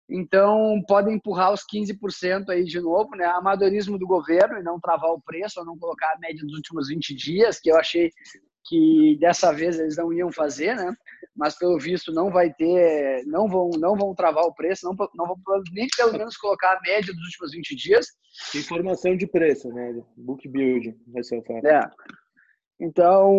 Então, 0.09 0.81
podem 0.87 1.17
empurrar 1.17 1.53
os 1.53 1.63
15% 1.63 2.49
aí 2.49 2.65
de 2.65 2.81
novo, 2.81 3.11
né? 3.17 3.25
Amadorismo 3.25 3.99
do 3.99 4.07
governo 4.07 4.59
e 4.59 4.63
não 4.63 4.79
travar 4.79 5.11
o 5.11 5.21
preço, 5.21 5.59
ou 5.59 5.67
não 5.67 5.77
colocar 5.77 6.13
a 6.13 6.19
média 6.19 6.45
dos 6.45 6.55
últimos 6.55 6.89
20 6.89 7.15
dias, 7.15 7.59
que 7.59 7.71
eu 7.71 7.77
achei 7.77 8.11
que 8.69 9.17
dessa 9.21 9.53
vez 9.53 9.79
eles 9.79 9.97
não 9.97 10.13
iam 10.13 10.31
fazer, 10.33 10.75
né? 10.77 10.95
Mas 11.35 11.57
pelo 11.59 11.79
visto 11.79 12.13
não 12.13 12.31
vai 12.31 12.53
ter, 12.53 13.25
não 13.27 13.49
vão, 13.49 13.71
não 13.79 13.97
vão 13.97 14.15
travar 14.15 14.45
o 14.45 14.55
preço, 14.55 14.87
não, 14.87 14.95
não 15.15 15.27
vão 15.27 15.63
nem 15.73 15.87
pelo 15.97 16.13
menos 16.13 16.37
colocar 16.37 16.73
a 16.73 16.81
média 16.81 17.13
dos 17.13 17.25
últimos 17.25 17.53
20 17.53 17.77
dias. 17.77 18.07
Informação 18.55 19.17
de 19.17 19.27
preço, 19.27 19.69
né? 19.69 20.03
Book 20.17 20.49
build 20.49 20.97
vai 21.09 21.23
ser 21.23 21.39
o 21.39 21.43
fato. 21.43 21.67
É. 21.67 21.81
Então, 22.81 23.35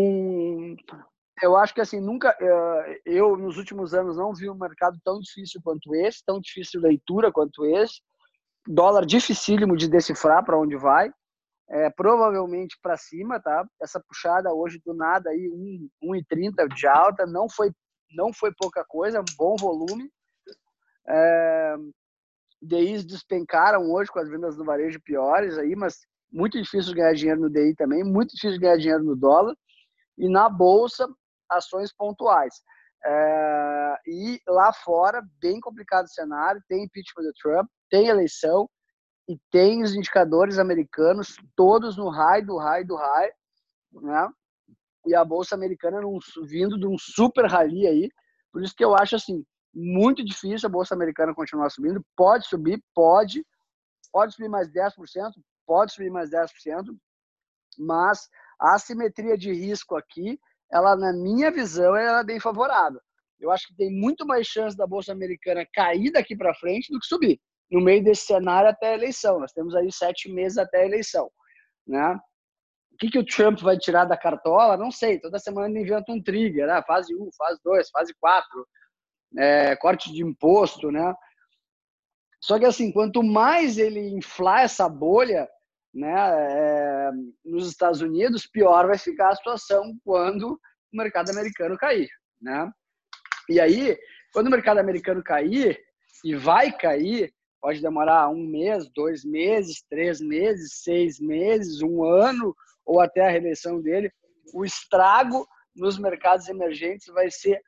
eu 1.41 1.55
acho 1.55 1.73
que 1.73 1.81
assim, 1.81 1.99
nunca, 1.99 2.35
eh, 2.39 3.01
eu 3.05 3.37
nos 3.37 3.57
últimos 3.57 3.93
anos 3.93 4.17
não 4.17 4.33
vi 4.33 4.49
um 4.49 4.55
mercado 4.55 4.97
tão 5.03 5.19
difícil 5.19 5.61
quanto 5.63 5.93
esse, 5.95 6.23
tão 6.25 6.39
difícil 6.39 6.81
de 6.81 6.87
leitura 6.87 7.31
quanto 7.31 7.65
esse. 7.65 8.01
Dólar 8.67 9.05
dificílimo 9.05 9.77
de 9.77 9.87
decifrar 9.87 10.43
para 10.43 10.59
onde 10.59 10.75
vai, 10.75 11.11
é, 11.69 11.89
provavelmente 11.89 12.77
para 12.81 12.97
cima, 12.97 13.39
tá? 13.39 13.65
Essa 13.81 13.99
puxada 13.99 14.53
hoje 14.53 14.81
do 14.85 14.93
nada 14.93 15.29
aí, 15.29 15.49
1,30 16.03 16.67
de 16.73 16.87
alta, 16.87 17.25
não 17.25 17.47
foi, 17.49 17.71
não 18.11 18.33
foi 18.33 18.51
pouca 18.57 18.83
coisa, 18.85 19.21
um 19.21 19.35
bom 19.37 19.55
volume. 19.57 20.09
É, 21.07 21.75
DIs 22.61 23.05
despencaram 23.05 23.91
hoje 23.91 24.11
com 24.11 24.19
as 24.19 24.29
vendas 24.29 24.57
no 24.57 24.65
varejo 24.65 24.99
piores 25.01 25.57
aí, 25.57 25.75
mas 25.75 25.99
muito 26.31 26.61
difícil 26.61 26.93
ganhar 26.93 27.13
dinheiro 27.13 27.41
no 27.41 27.49
DI 27.49 27.75
também, 27.75 28.03
muito 28.03 28.35
difícil 28.35 28.59
ganhar 28.59 28.77
dinheiro 28.77 29.03
no 29.03 29.15
dólar. 29.15 29.55
E 30.17 30.27
na 30.27 30.49
bolsa, 30.49 31.07
ações 31.49 31.93
pontuais. 31.93 32.61
É, 33.05 33.95
e 34.07 34.41
lá 34.47 34.73
fora, 34.73 35.21
bem 35.39 35.59
complicado 35.59 36.05
o 36.05 36.09
cenário, 36.09 36.63
tem 36.67 36.83
impeachment 36.83 37.23
do 37.23 37.33
Trump, 37.33 37.69
tem 37.89 38.07
eleição 38.07 38.69
e 39.29 39.37
tem 39.51 39.83
os 39.83 39.93
indicadores 39.93 40.57
americanos 40.57 41.35
todos 41.55 41.97
no 41.97 42.09
high, 42.09 42.41
do 42.41 42.57
high, 42.57 42.83
do 42.83 42.95
high, 42.95 43.31
né? 43.93 44.29
E 45.05 45.15
a 45.15 45.23
bolsa 45.23 45.55
americana 45.55 46.01
num, 46.01 46.19
vindo 46.43 46.77
de 46.77 46.87
um 46.87 46.97
super 46.97 47.45
rally 47.45 47.87
aí, 47.87 48.09
por 48.51 48.63
isso 48.63 48.75
que 48.75 48.83
eu 48.83 48.95
acho 48.95 49.15
assim, 49.15 49.45
muito 49.73 50.23
difícil 50.23 50.67
a 50.67 50.71
bolsa 50.71 50.95
americana 50.95 51.33
continuar 51.33 51.69
subindo, 51.69 52.03
pode 52.15 52.47
subir, 52.47 52.83
pode, 52.93 53.45
pode 54.11 54.33
subir 54.33 54.49
mais 54.49 54.69
10%, 54.69 54.93
pode 55.65 55.93
subir 55.93 56.09
mais 56.09 56.29
10%, 56.29 56.49
mas 57.77 58.27
a 58.59 58.73
assimetria 58.73 59.37
de 59.37 59.53
risco 59.53 59.95
aqui 59.95 60.39
ela, 60.71 60.95
na 60.95 61.13
minha 61.13 61.51
visão, 61.51 61.95
ela 61.95 62.19
é 62.19 62.23
bem 62.23 62.39
favorável. 62.39 62.99
Eu 63.39 63.51
acho 63.51 63.67
que 63.67 63.75
tem 63.75 63.91
muito 63.91 64.25
mais 64.25 64.47
chance 64.47 64.75
da 64.75 64.87
Bolsa 64.87 65.11
Americana 65.11 65.67
cair 65.73 66.11
daqui 66.11 66.35
para 66.35 66.55
frente 66.55 66.91
do 66.91 66.99
que 66.99 67.05
subir, 67.05 67.39
no 67.71 67.79
meio 67.79 68.03
desse 68.03 68.25
cenário 68.25 68.69
até 68.69 68.89
a 68.89 68.93
eleição. 68.95 69.39
Nós 69.39 69.51
temos 69.51 69.75
aí 69.75 69.91
sete 69.91 70.31
meses 70.31 70.57
até 70.57 70.81
a 70.81 70.85
eleição. 70.85 71.29
Né? 71.85 72.19
O 72.93 72.97
que, 72.97 73.11
que 73.11 73.19
o 73.19 73.25
Trump 73.25 73.59
vai 73.59 73.77
tirar 73.77 74.05
da 74.05 74.17
cartola? 74.17 74.75
Não 74.75 74.91
sei. 74.91 75.19
Toda 75.19 75.37
semana 75.37 75.69
ele 75.69 75.81
inventa 75.81 76.11
um 76.11 76.21
trigger, 76.21 76.67
né? 76.67 76.81
fase 76.85 77.15
1, 77.15 77.29
fase 77.37 77.59
2, 77.63 77.89
fase 77.91 78.13
4, 78.19 78.67
é, 79.37 79.75
corte 79.75 80.11
de 80.11 80.23
imposto. 80.23 80.91
Né? 80.91 81.13
Só 82.41 82.57
que, 82.57 82.65
assim, 82.65 82.91
quanto 82.91 83.21
mais 83.21 83.77
ele 83.77 84.09
inflar 84.09 84.63
essa 84.63 84.89
bolha, 84.89 85.47
né, 85.93 86.13
é, 86.13 87.11
nos 87.45 87.67
Estados 87.67 88.01
Unidos, 88.01 88.47
pior 88.47 88.87
vai 88.87 88.97
ficar 88.97 89.29
a 89.29 89.35
situação 89.35 89.97
quando 90.03 90.59
o 90.93 90.97
mercado 90.97 91.31
americano 91.31 91.77
cair, 91.77 92.09
né? 92.41 92.71
E 93.49 93.59
aí, 93.59 93.97
quando 94.33 94.47
o 94.47 94.51
mercado 94.51 94.79
americano 94.79 95.23
cair, 95.23 95.79
e 96.23 96.35
vai 96.35 96.71
cair, 96.75 97.33
pode 97.61 97.81
demorar 97.81 98.29
um 98.29 98.45
mês, 98.45 98.89
dois 98.89 99.23
meses, 99.23 99.83
três 99.89 100.19
meses, 100.19 100.81
seis 100.83 101.19
meses, 101.19 101.81
um 101.81 102.03
ano, 102.03 102.55
ou 102.85 102.99
até 102.99 103.25
a 103.25 103.29
reeleição 103.29 103.81
dele, 103.81 104.11
o 104.53 104.63
estrago 104.63 105.47
nos 105.75 105.97
mercados 105.97 106.47
emergentes 106.47 107.07
vai 107.07 107.29
ser 107.29 107.61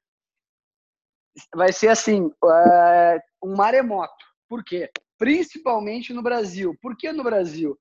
vai 1.56 1.72
ser 1.72 1.90
assim 1.90 2.30
é, 2.44 3.20
um 3.42 3.56
maremoto. 3.56 4.26
Por 4.48 4.64
quê? 4.64 4.90
Principalmente 5.18 6.12
no 6.12 6.22
Brasil. 6.22 6.76
Por 6.82 6.98
que 6.98 7.12
no 7.14 7.24
Brasil? 7.24 7.80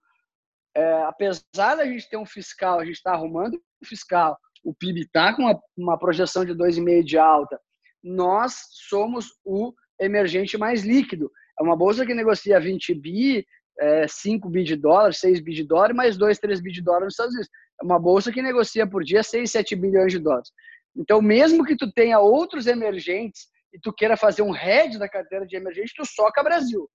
É, 0.78 1.02
apesar 1.02 1.74
da 1.74 1.84
gente 1.84 2.08
ter 2.08 2.16
um 2.16 2.24
fiscal, 2.24 2.78
a 2.78 2.84
gente 2.84 2.94
está 2.94 3.12
arrumando 3.12 3.60
o 3.82 3.84
fiscal, 3.84 4.38
o 4.62 4.72
PIB 4.72 5.00
está 5.00 5.34
com 5.34 5.42
uma, 5.42 5.60
uma 5.76 5.98
projeção 5.98 6.44
de 6.44 6.52
2,5% 6.54 7.02
de 7.02 7.18
alta, 7.18 7.60
nós 8.02 8.54
somos 8.88 9.26
o 9.44 9.72
emergente 10.00 10.56
mais 10.56 10.84
líquido. 10.84 11.32
É 11.58 11.64
uma 11.64 11.76
bolsa 11.76 12.06
que 12.06 12.14
negocia 12.14 12.60
20 12.60 12.94
bi, 12.94 13.44
é, 13.80 14.06
5 14.06 14.48
bi 14.48 14.62
de 14.62 14.76
dólar, 14.76 15.12
6 15.12 15.40
bi 15.40 15.52
de 15.52 15.64
dólar, 15.64 15.92
mais 15.92 16.16
2, 16.16 16.38
3 16.38 16.60
bi 16.60 16.70
de 16.70 16.80
dólar 16.80 17.06
nos 17.06 17.14
Estados 17.14 17.34
Unidos. 17.34 17.50
É 17.80 17.84
uma 17.84 17.98
bolsa 17.98 18.30
que 18.30 18.40
negocia 18.40 18.86
por 18.86 19.02
dia 19.02 19.24
6, 19.24 19.50
7 19.50 19.74
bilhões 19.74 20.12
de 20.12 20.20
dólares. 20.20 20.50
Então, 20.96 21.20
mesmo 21.20 21.64
que 21.64 21.76
tu 21.76 21.90
tenha 21.90 22.20
outros 22.20 22.68
emergentes 22.68 23.48
e 23.74 23.80
tu 23.80 23.92
queira 23.92 24.16
fazer 24.16 24.42
um 24.42 24.52
head 24.52 24.96
da 24.96 25.08
carteira 25.08 25.44
de 25.44 25.56
emergente, 25.56 25.92
tu 25.96 26.06
soca 26.06 26.40
Brasil. 26.40 26.88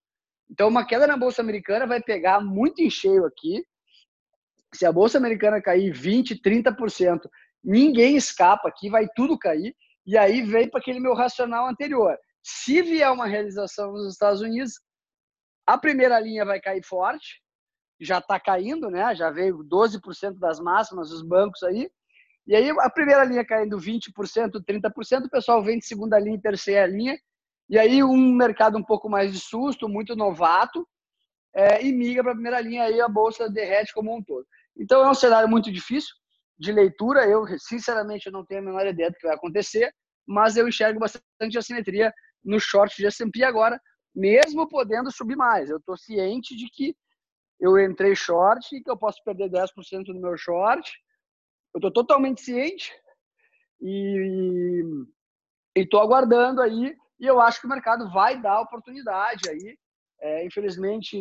Então, 0.50 0.70
uma 0.70 0.86
queda 0.86 1.06
na 1.06 1.18
bolsa 1.18 1.42
americana 1.42 1.86
vai 1.86 2.02
pegar 2.02 2.40
muito 2.40 2.82
em 2.82 2.90
cheio 2.90 3.26
aqui 3.26 3.66
se 4.74 4.86
a 4.86 4.92
bolsa 4.92 5.18
americana 5.18 5.62
cair 5.62 5.92
20, 5.92 6.42
30%, 6.42 7.20
ninguém 7.64 8.16
escapa 8.16 8.68
aqui, 8.68 8.90
vai 8.90 9.08
tudo 9.16 9.38
cair. 9.38 9.76
E 10.06 10.18
aí 10.18 10.42
vem 10.42 10.70
para 10.70 10.80
aquele 10.80 11.00
meu 11.00 11.14
racional 11.14 11.68
anterior. 11.68 12.18
Se 12.42 12.82
vier 12.82 13.10
uma 13.12 13.26
realização 13.26 13.94
nos 13.94 14.12
Estados 14.12 14.42
Unidos, 14.42 14.74
a 15.66 15.78
primeira 15.78 16.20
linha 16.20 16.44
vai 16.44 16.60
cair 16.60 16.84
forte, 16.84 17.42
já 18.02 18.18
está 18.18 18.40
caindo, 18.40 18.90
né? 18.90 19.16
Já 19.16 19.30
veio 19.30 19.64
12% 19.64 20.38
das 20.38 20.60
máximas 20.60 21.10
dos 21.10 21.22
bancos 21.22 21.64
aí. 21.64 21.90
E 22.46 22.56
aí 22.56 22.70
a 22.70 22.90
primeira 22.90 23.24
linha 23.24 23.46
caindo 23.46 23.78
20%, 23.78 24.10
30%, 24.62 25.26
o 25.26 25.30
pessoal 25.30 25.64
vem 25.64 25.80
de 25.80 25.86
segunda 25.86 26.20
linha 26.20 26.36
e 26.36 26.42
terceira 26.42 26.86
linha. 26.86 27.18
E 27.70 27.80
aí 27.80 28.04
um 28.04 28.34
mercado 28.36 28.78
um 28.78 28.84
pouco 28.84 29.10
mais 29.10 29.32
de 29.32 29.40
susto, 29.40 29.88
muito 29.88 30.16
novato, 30.16 30.86
é, 31.56 31.86
e 31.86 31.94
migra 31.94 32.24
para 32.24 32.32
a 32.32 32.36
primeira 32.36 32.60
linha 32.60 32.84
aí 32.84 33.00
a 33.00 33.08
bolsa 33.08 33.50
derrete 33.50 33.94
como 33.94 34.14
um 34.14 34.22
todo. 34.22 34.46
Então 34.78 35.04
é 35.04 35.10
um 35.10 35.14
cenário 35.14 35.50
muito 35.50 35.72
difícil 35.72 36.14
de 36.58 36.72
leitura. 36.72 37.28
Eu, 37.28 37.46
sinceramente, 37.60 38.32
não 38.32 38.46
tenho 38.46 38.62
a 38.62 38.64
menor 38.64 38.86
ideia 38.86 39.10
do 39.10 39.18
que 39.18 39.28
vai 39.28 39.36
acontecer, 39.36 39.94
mas 40.26 40.56
eu 40.58 40.68
enxergo 40.68 41.00
bastante 41.00 41.58
assimetria 41.58 42.14
no 42.44 42.60
short 42.60 42.96
de 42.96 43.06
S&P 43.06 43.44
agora, 43.44 43.80
mesmo 44.14 44.68
podendo 44.68 45.12
subir 45.12 45.36
mais. 45.36 45.70
Eu 45.70 45.78
estou 45.78 45.98
ciente 45.98 46.56
de 46.56 46.70
que 46.70 46.96
eu 47.60 47.80
entrei 47.80 48.16
short 48.16 48.76
e 48.76 48.84
que 48.84 48.90
eu 48.90 48.98
posso 48.98 49.24
perder 49.24 49.50
10% 49.50 50.06
do 50.06 50.20
meu 50.20 50.38
short. 50.38 50.92
Eu 51.74 51.80
estou 51.80 51.92
totalmente 51.92 52.42
ciente 52.42 52.92
e 53.82 54.84
estou 55.76 56.02
aguardando 56.02 56.62
aí. 56.62 56.96
E 57.20 57.26
eu 57.26 57.40
acho 57.40 57.62
que 57.62 57.68
o 57.68 57.70
mercado 57.70 58.12
vai 58.12 58.42
dar 58.42 58.62
oportunidade 58.62 59.50
aí 59.50 59.78
é, 60.24 60.46
infelizmente, 60.46 61.20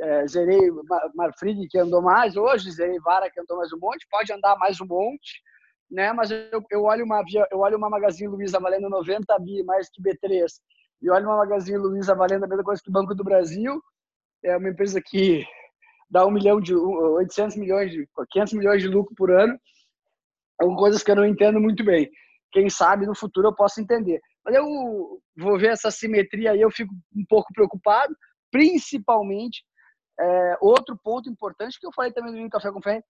é, 0.00 0.26
zerei 0.26 0.70
Marfrig, 1.14 1.68
que 1.68 1.78
andou 1.78 2.00
mais 2.00 2.38
hoje, 2.38 2.72
zerei 2.72 2.98
Vara, 3.00 3.30
que 3.30 3.38
andou 3.38 3.58
mais 3.58 3.70
um 3.70 3.78
monte, 3.78 4.06
pode 4.10 4.32
andar 4.32 4.56
mais 4.56 4.80
um 4.80 4.86
monte, 4.86 5.42
né? 5.90 6.10
mas 6.14 6.30
eu, 6.30 6.64
eu, 6.70 6.84
olho, 6.84 7.04
uma, 7.04 7.22
eu 7.50 7.58
olho 7.58 7.76
uma 7.76 7.90
Magazine 7.90 8.28
Luiza 8.28 8.58
valendo 8.58 8.88
90 8.88 9.38
bi 9.40 9.62
mais 9.62 9.90
que 9.90 10.02
B3, 10.02 10.46
e 11.02 11.10
olho 11.10 11.26
uma 11.26 11.36
Magazine 11.36 11.76
Luiza 11.76 12.14
valendo 12.14 12.44
a 12.44 12.48
mesma 12.48 12.64
coisa 12.64 12.80
que 12.82 12.90
Banco 12.90 13.14
do 13.14 13.22
Brasil, 13.22 13.78
é 14.42 14.56
uma 14.56 14.70
empresa 14.70 15.02
que 15.04 15.44
dá 16.10 16.26
um 16.26 16.30
milhão 16.30 16.62
de 16.62 16.74
800 16.74 17.58
milhões 17.58 17.90
de 17.90 18.08
500 18.30 18.54
milhões 18.54 18.82
de 18.82 18.88
lucro 18.88 19.14
por 19.14 19.30
ano 19.30 19.54
são 20.60 20.74
coisas 20.76 21.02
que 21.02 21.10
eu 21.10 21.16
não 21.16 21.26
entendo 21.26 21.60
muito 21.60 21.84
bem 21.84 22.10
quem 22.50 22.68
sabe 22.68 23.06
no 23.06 23.14
futuro 23.14 23.48
eu 23.48 23.54
posso 23.54 23.80
entender 23.80 24.18
mas 24.44 24.54
eu 24.54 24.64
vou 25.36 25.58
ver 25.58 25.68
essa 25.68 25.90
simetria 25.90 26.52
aí 26.52 26.60
eu 26.60 26.70
fico 26.70 26.92
um 27.14 27.24
pouco 27.28 27.52
preocupado 27.52 28.12
principalmente, 28.50 29.64
é, 30.18 30.56
outro 30.60 30.98
ponto 31.02 31.30
importante 31.30 31.78
que 31.78 31.86
eu 31.86 31.92
falei 31.92 32.12
também 32.12 32.42
no 32.42 32.50
Café 32.50 32.70
com 32.70 32.82
Fé, 32.82 33.02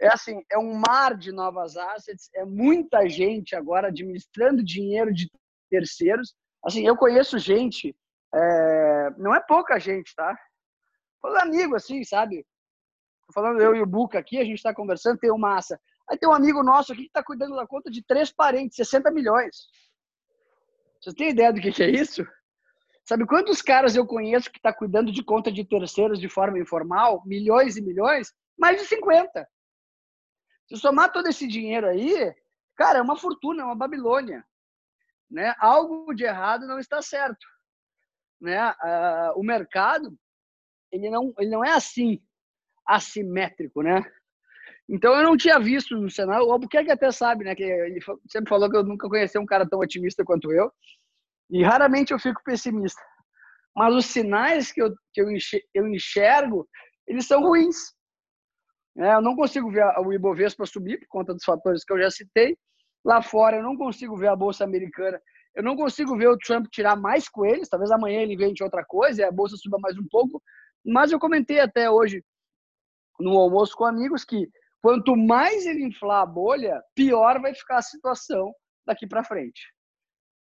é 0.00 0.08
assim, 0.08 0.42
é 0.50 0.58
um 0.58 0.74
mar 0.74 1.16
de 1.16 1.32
novas 1.32 1.76
assets, 1.76 2.28
é 2.34 2.44
muita 2.44 3.08
gente 3.08 3.56
agora 3.56 3.88
administrando 3.88 4.62
dinheiro 4.62 5.12
de 5.12 5.30
terceiros. 5.70 6.34
Assim, 6.64 6.86
eu 6.86 6.96
conheço 6.96 7.38
gente, 7.38 7.96
é, 8.34 9.10
não 9.16 9.34
é 9.34 9.40
pouca 9.40 9.78
gente, 9.78 10.14
tá? 10.14 10.38
Falando 11.20 11.42
amigo, 11.42 11.74
assim, 11.74 12.04
sabe? 12.04 12.46
Tô 13.26 13.32
falando 13.32 13.60
eu 13.60 13.74
e 13.74 13.82
o 13.82 13.86
Buca 13.86 14.18
aqui, 14.18 14.38
a 14.38 14.44
gente 14.44 14.56
está 14.56 14.74
conversando, 14.74 15.18
tem 15.18 15.30
o 15.30 15.38
Massa. 15.38 15.80
Aí 16.08 16.16
tem 16.16 16.28
um 16.28 16.34
amigo 16.34 16.62
nosso 16.62 16.92
aqui 16.92 17.02
que 17.02 17.08
está 17.08 17.22
cuidando 17.22 17.56
da 17.56 17.66
conta 17.66 17.90
de 17.90 18.04
três 18.04 18.32
parentes, 18.32 18.76
60 18.76 19.10
milhões. 19.10 19.66
Vocês 21.00 21.14
têm 21.14 21.30
ideia 21.30 21.52
do 21.52 21.60
que, 21.60 21.72
que 21.72 21.82
é 21.82 21.90
isso? 21.90 22.24
Sabe 23.06 23.24
quantos 23.24 23.62
caras 23.62 23.94
eu 23.94 24.04
conheço 24.04 24.50
que 24.50 24.58
está 24.58 24.72
cuidando 24.72 25.12
de 25.12 25.22
conta 25.22 25.50
de 25.52 25.64
terceiros 25.64 26.18
de 26.18 26.28
forma 26.28 26.58
informal? 26.58 27.22
Milhões 27.24 27.76
e 27.76 27.80
milhões? 27.80 28.34
Mais 28.58 28.80
de 28.80 28.86
50. 28.86 29.48
Se 30.68 30.76
somar 30.76 31.12
todo 31.12 31.28
esse 31.28 31.46
dinheiro 31.46 31.86
aí, 31.86 32.34
cara, 32.74 32.98
é 32.98 33.02
uma 33.02 33.16
fortuna, 33.16 33.62
é 33.62 33.64
uma 33.64 33.76
Babilônia. 33.76 34.44
Né? 35.30 35.54
Algo 35.60 36.12
de 36.14 36.24
errado 36.24 36.66
não 36.66 36.80
está 36.80 37.00
certo. 37.00 37.46
Né? 38.40 38.70
Uh, 38.70 39.38
o 39.40 39.44
mercado, 39.44 40.18
ele 40.90 41.08
não, 41.08 41.32
ele 41.38 41.50
não 41.50 41.64
é 41.64 41.70
assim, 41.70 42.20
assimétrico, 42.84 43.82
né? 43.82 44.04
Então 44.88 45.14
eu 45.14 45.22
não 45.22 45.36
tinha 45.36 45.58
visto 45.58 45.96
no 45.96 46.10
cenário, 46.10 46.46
o 46.46 46.52
Albuquerque 46.52 46.90
até 46.90 47.10
sabe, 47.10 47.44
né? 47.44 47.54
Que 47.54 47.62
ele 47.62 48.00
sempre 48.28 48.48
falou 48.48 48.70
que 48.70 48.76
eu 48.76 48.84
nunca 48.84 49.08
conheci 49.08 49.38
um 49.38 49.46
cara 49.46 49.68
tão 49.68 49.80
otimista 49.80 50.24
quanto 50.24 50.52
eu. 50.52 50.72
E 51.50 51.62
raramente 51.62 52.12
eu 52.12 52.18
fico 52.18 52.42
pessimista. 52.44 53.00
Mas 53.74 53.94
os 53.94 54.06
sinais 54.06 54.72
que 54.72 54.82
eu, 54.82 54.94
que 55.12 55.20
eu, 55.20 55.86
enxergo, 55.86 56.66
eles 57.06 57.26
são 57.26 57.42
ruins. 57.42 57.76
Né? 58.96 59.14
Eu 59.14 59.20
não 59.20 59.36
consigo 59.36 59.70
ver 59.70 59.84
o 59.98 60.12
Ibovespa 60.12 60.64
subir 60.64 60.98
por 61.00 61.08
conta 61.08 61.34
dos 61.34 61.44
fatores 61.44 61.84
que 61.84 61.92
eu 61.92 61.98
já 61.98 62.10
citei. 62.10 62.56
Lá 63.04 63.22
fora, 63.22 63.56
eu 63.56 63.62
não 63.62 63.76
consigo 63.76 64.16
ver 64.16 64.28
a 64.28 64.36
Bolsa 64.36 64.64
Americana. 64.64 65.20
Eu 65.54 65.62
não 65.62 65.76
consigo 65.76 66.16
ver 66.16 66.28
o 66.28 66.38
Trump 66.38 66.66
tirar 66.70 66.96
mais 66.96 67.28
coelhos. 67.28 67.68
Talvez 67.68 67.90
amanhã 67.90 68.22
ele 68.22 68.34
invente 68.34 68.64
outra 68.64 68.84
coisa 68.84 69.20
e 69.20 69.24
a 69.24 69.30
Bolsa 69.30 69.56
suba 69.56 69.78
mais 69.78 69.96
um 69.98 70.06
pouco. 70.10 70.42
Mas 70.84 71.12
eu 71.12 71.18
comentei 71.18 71.60
até 71.60 71.90
hoje 71.90 72.24
no 73.20 73.38
almoço 73.38 73.76
com 73.76 73.84
amigos 73.84 74.24
que 74.24 74.48
quanto 74.80 75.16
mais 75.16 75.66
ele 75.66 75.84
inflar 75.84 76.22
a 76.22 76.26
bolha, 76.26 76.82
pior 76.94 77.40
vai 77.40 77.54
ficar 77.54 77.78
a 77.78 77.82
situação 77.82 78.54
daqui 78.86 79.06
para 79.06 79.24
frente. 79.24 79.60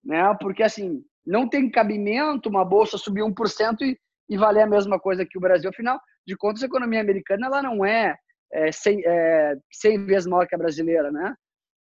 Né? 0.04 0.22
Porque, 0.40 0.62
assim, 0.62 1.04
não 1.26 1.48
tem 1.48 1.70
cabimento 1.70 2.48
uma 2.48 2.64
bolsa 2.64 2.98
subir 2.98 3.22
1% 3.22 3.80
e, 3.82 3.98
e 4.28 4.36
valer 4.36 4.62
a 4.62 4.66
mesma 4.66 4.98
coisa 4.98 5.26
que 5.26 5.38
o 5.38 5.40
Brasil. 5.40 5.70
Afinal 5.70 6.00
de 6.26 6.36
contas, 6.36 6.62
a 6.62 6.66
economia 6.66 7.00
americana 7.00 7.46
ela 7.46 7.62
não 7.62 7.84
é, 7.84 8.16
é, 8.52 8.72
100, 8.72 9.02
é 9.04 9.56
100 9.72 10.06
vezes 10.06 10.26
maior 10.26 10.46
que 10.46 10.54
a 10.54 10.58
brasileira, 10.58 11.10
né? 11.10 11.34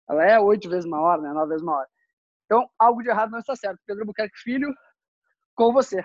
Ela 0.09 0.25
é 0.25 0.39
8 0.39 0.69
vezes 0.69 0.89
maior, 0.89 1.21
né? 1.21 1.31
9 1.31 1.49
vezes 1.49 1.63
maior. 1.63 1.85
Então, 2.45 2.67
algo 2.79 3.03
de 3.03 3.09
errado 3.09 3.31
não 3.31 3.39
está 3.39 3.55
certo. 3.55 3.79
Pedro 3.85 4.05
Buquerque 4.05 4.37
Filho, 4.39 4.73
com 5.55 5.71
você. 5.71 6.03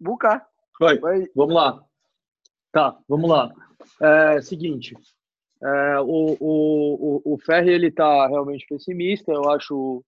Buca. 0.00 0.46
Oi. 0.80 0.98
Oi. 1.02 1.30
Vamos 1.34 1.54
lá. 1.54 1.84
Tá, 2.72 2.96
vamos 3.08 3.28
lá. 3.28 3.52
É, 4.00 4.40
seguinte, 4.40 4.94
é, 5.62 6.00
o, 6.00 6.36
o, 6.40 7.34
o 7.34 7.38
Ferri 7.38 7.72
ele 7.72 7.88
está 7.88 8.26
realmente 8.28 8.66
pessimista. 8.68 9.32
Eu 9.32 9.50
acho 9.50 10.04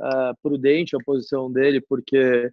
é, 0.00 0.32
prudente 0.42 0.94
a 0.96 1.04
posição 1.04 1.50
dele, 1.50 1.80
porque 1.80 2.52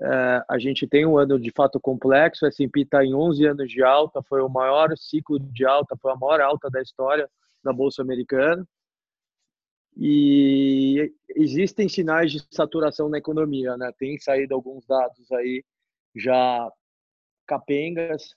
é, 0.00 0.44
a 0.48 0.58
gente 0.58 0.86
tem 0.86 1.04
um 1.04 1.18
ano 1.18 1.38
de 1.38 1.50
fato 1.54 1.80
complexo. 1.80 2.44
O 2.44 2.48
S&P 2.48 2.82
está 2.82 3.04
em 3.04 3.14
11 3.14 3.44
anos 3.46 3.70
de 3.70 3.82
alta, 3.82 4.22
foi 4.22 4.40
o 4.40 4.48
maior 4.48 4.96
ciclo 4.96 5.38
de 5.38 5.64
alta, 5.64 5.96
foi 6.00 6.12
a 6.12 6.16
maior 6.16 6.40
alta 6.40 6.70
da 6.70 6.80
história 6.80 7.28
da 7.62 7.72
bolsa 7.72 8.02
americana. 8.02 8.66
E 9.96 11.12
existem 11.36 11.88
sinais 11.88 12.30
de 12.32 12.46
saturação 12.50 13.08
na 13.08 13.18
economia, 13.18 13.76
né? 13.76 13.92
Tem 13.98 14.18
saído 14.18 14.54
alguns 14.54 14.86
dados 14.86 15.30
aí 15.32 15.64
já 16.14 16.70
capengas 17.46 18.34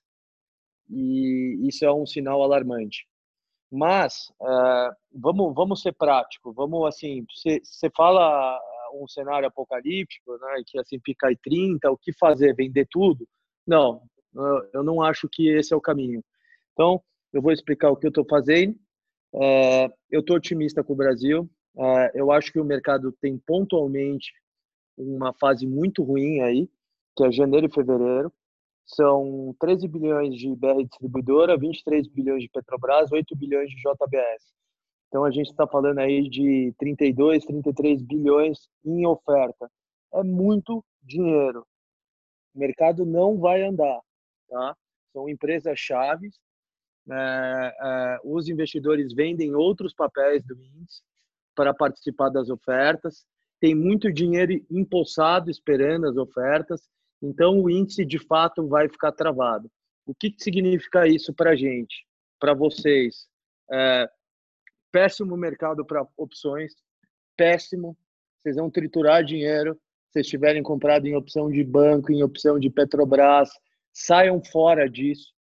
e 0.90 1.68
isso 1.68 1.86
é 1.86 1.94
um 1.94 2.06
sinal 2.06 2.42
alarmante. 2.42 3.08
Mas 3.72 4.32
uh, 4.42 4.96
vamos 5.14 5.54
vamos 5.56 5.82
ser 5.82 5.94
prático, 5.94 6.54
vamos 6.54 6.88
assim, 6.88 7.26
você 7.34 7.90
fala 7.96 8.60
um 8.94 9.08
cenário 9.08 9.48
apocalíptico, 9.48 10.38
né, 10.38 10.64
que 10.68 10.80
assim 10.80 11.00
fica 11.04 11.28
aí 11.28 11.36
30, 11.38 11.90
o 11.90 11.98
que 11.98 12.14
fazer, 12.14 12.56
vender 12.56 12.88
tudo? 12.92 13.28
Não, 13.66 14.02
eu 14.74 14.84
não 14.84 15.02
acho 15.02 15.28
que 15.32 15.50
esse 15.50 15.74
é 15.74 15.78
o 15.78 15.82
caminho. 15.82 16.24
Então, 16.74 17.02
eu 17.32 17.42
vou 17.42 17.52
explicar 17.52 17.90
o 17.90 17.96
que 17.96 18.06
eu 18.06 18.10
estou 18.10 18.26
fazendo. 18.30 18.76
Uh, 19.34 19.90
eu 20.12 20.20
estou 20.20 20.36
otimista 20.36 20.84
com 20.84 20.94
o 20.94 20.98
Brasil. 20.98 21.50
Uh, 21.76 22.10
eu 22.14 22.32
acho 22.32 22.52
que 22.52 22.60
o 22.60 22.66
mercado 22.66 23.12
tem 23.14 23.38
pontualmente 23.38 24.32
uma 24.96 25.34
fase 25.34 25.66
muito 25.66 26.04
ruim 26.04 26.42
aí 26.42 26.70
que 27.16 27.24
é 27.24 27.32
janeiro 27.32 27.68
e 27.68 27.74
fevereiro. 27.74 28.32
São 28.86 29.56
13 29.60 29.88
bilhões 29.88 30.36
de 30.36 30.54
BR 30.56 30.84
distribuidora, 30.84 31.58
23 31.58 32.08
bilhões 32.08 32.44
de 32.44 32.50
Petrobras, 32.50 33.12
8 33.12 33.36
bilhões 33.36 33.70
de 33.70 33.76
JBS. 33.78 34.54
Então 35.08 35.24
a 35.24 35.32
gente 35.32 35.50
está 35.52 35.68
falando 35.68 36.00
aí 36.00 36.28
de 36.28 36.74
32, 36.80 37.46
33 37.46 38.02
bilhões 38.02 38.68
em 38.84 39.06
oferta. 39.06 39.70
É 40.14 40.24
muito 40.24 40.84
dinheiro. 41.02 41.66
O 42.54 42.60
mercado 42.60 43.06
não 43.06 43.38
vai 43.38 43.64
andar, 43.64 44.00
tá? 44.50 44.76
São 45.12 45.30
empresas 45.30 45.78
chaves. 45.80 46.40
É, 47.10 47.76
é, 47.82 48.20
os 48.24 48.50
investidores 48.50 49.14
vendem 49.14 49.54
outros 49.56 49.94
papéis 49.94 50.44
do 50.46 50.56
índice 50.56 51.02
para 51.56 51.74
participar 51.74 52.30
das 52.30 52.50
ofertas. 52.50 53.26
Tem 53.60 53.76
muito 53.76 54.12
dinheiro 54.12 54.54
empossado 54.70 55.50
esperando 55.50 56.08
as 56.08 56.18
ofertas 56.18 56.90
então, 57.24 57.62
o 57.62 57.70
índice 57.70 58.04
de 58.04 58.20
fato 58.20 58.68
vai 58.68 58.90
ficar 58.90 59.14
travado. 59.14 59.72
O 60.06 60.14
que, 60.14 60.36
significa 60.38 61.08
isso 61.08 61.34
para 61.34 61.52
a 61.52 61.56
gente, 61.56 62.06
para 62.38 62.54
vocês? 62.54 63.28
É, 63.72 64.10
péssimo 64.92 65.38
mercado 65.38 65.86
para 65.86 66.06
opções, 66.18 66.74
péssimo. 67.38 67.98
Vocês 68.42 68.58
vão 68.58 68.70
triturar 68.70 69.24
dinheiro. 69.24 69.74
Se 69.74 70.20
vocês 70.20 70.28
tiverem 70.28 70.62
comprado 70.62 71.08
em 71.08 71.16
opção 71.16 71.50
de 71.50 71.64
banco, 71.64 72.12
em 72.12 72.22
opção 72.22 72.60
de 72.60 72.70
Petrobras, 72.70 73.50
saiam 73.94 74.44
fora 74.44 74.90
disso. 74.90 75.34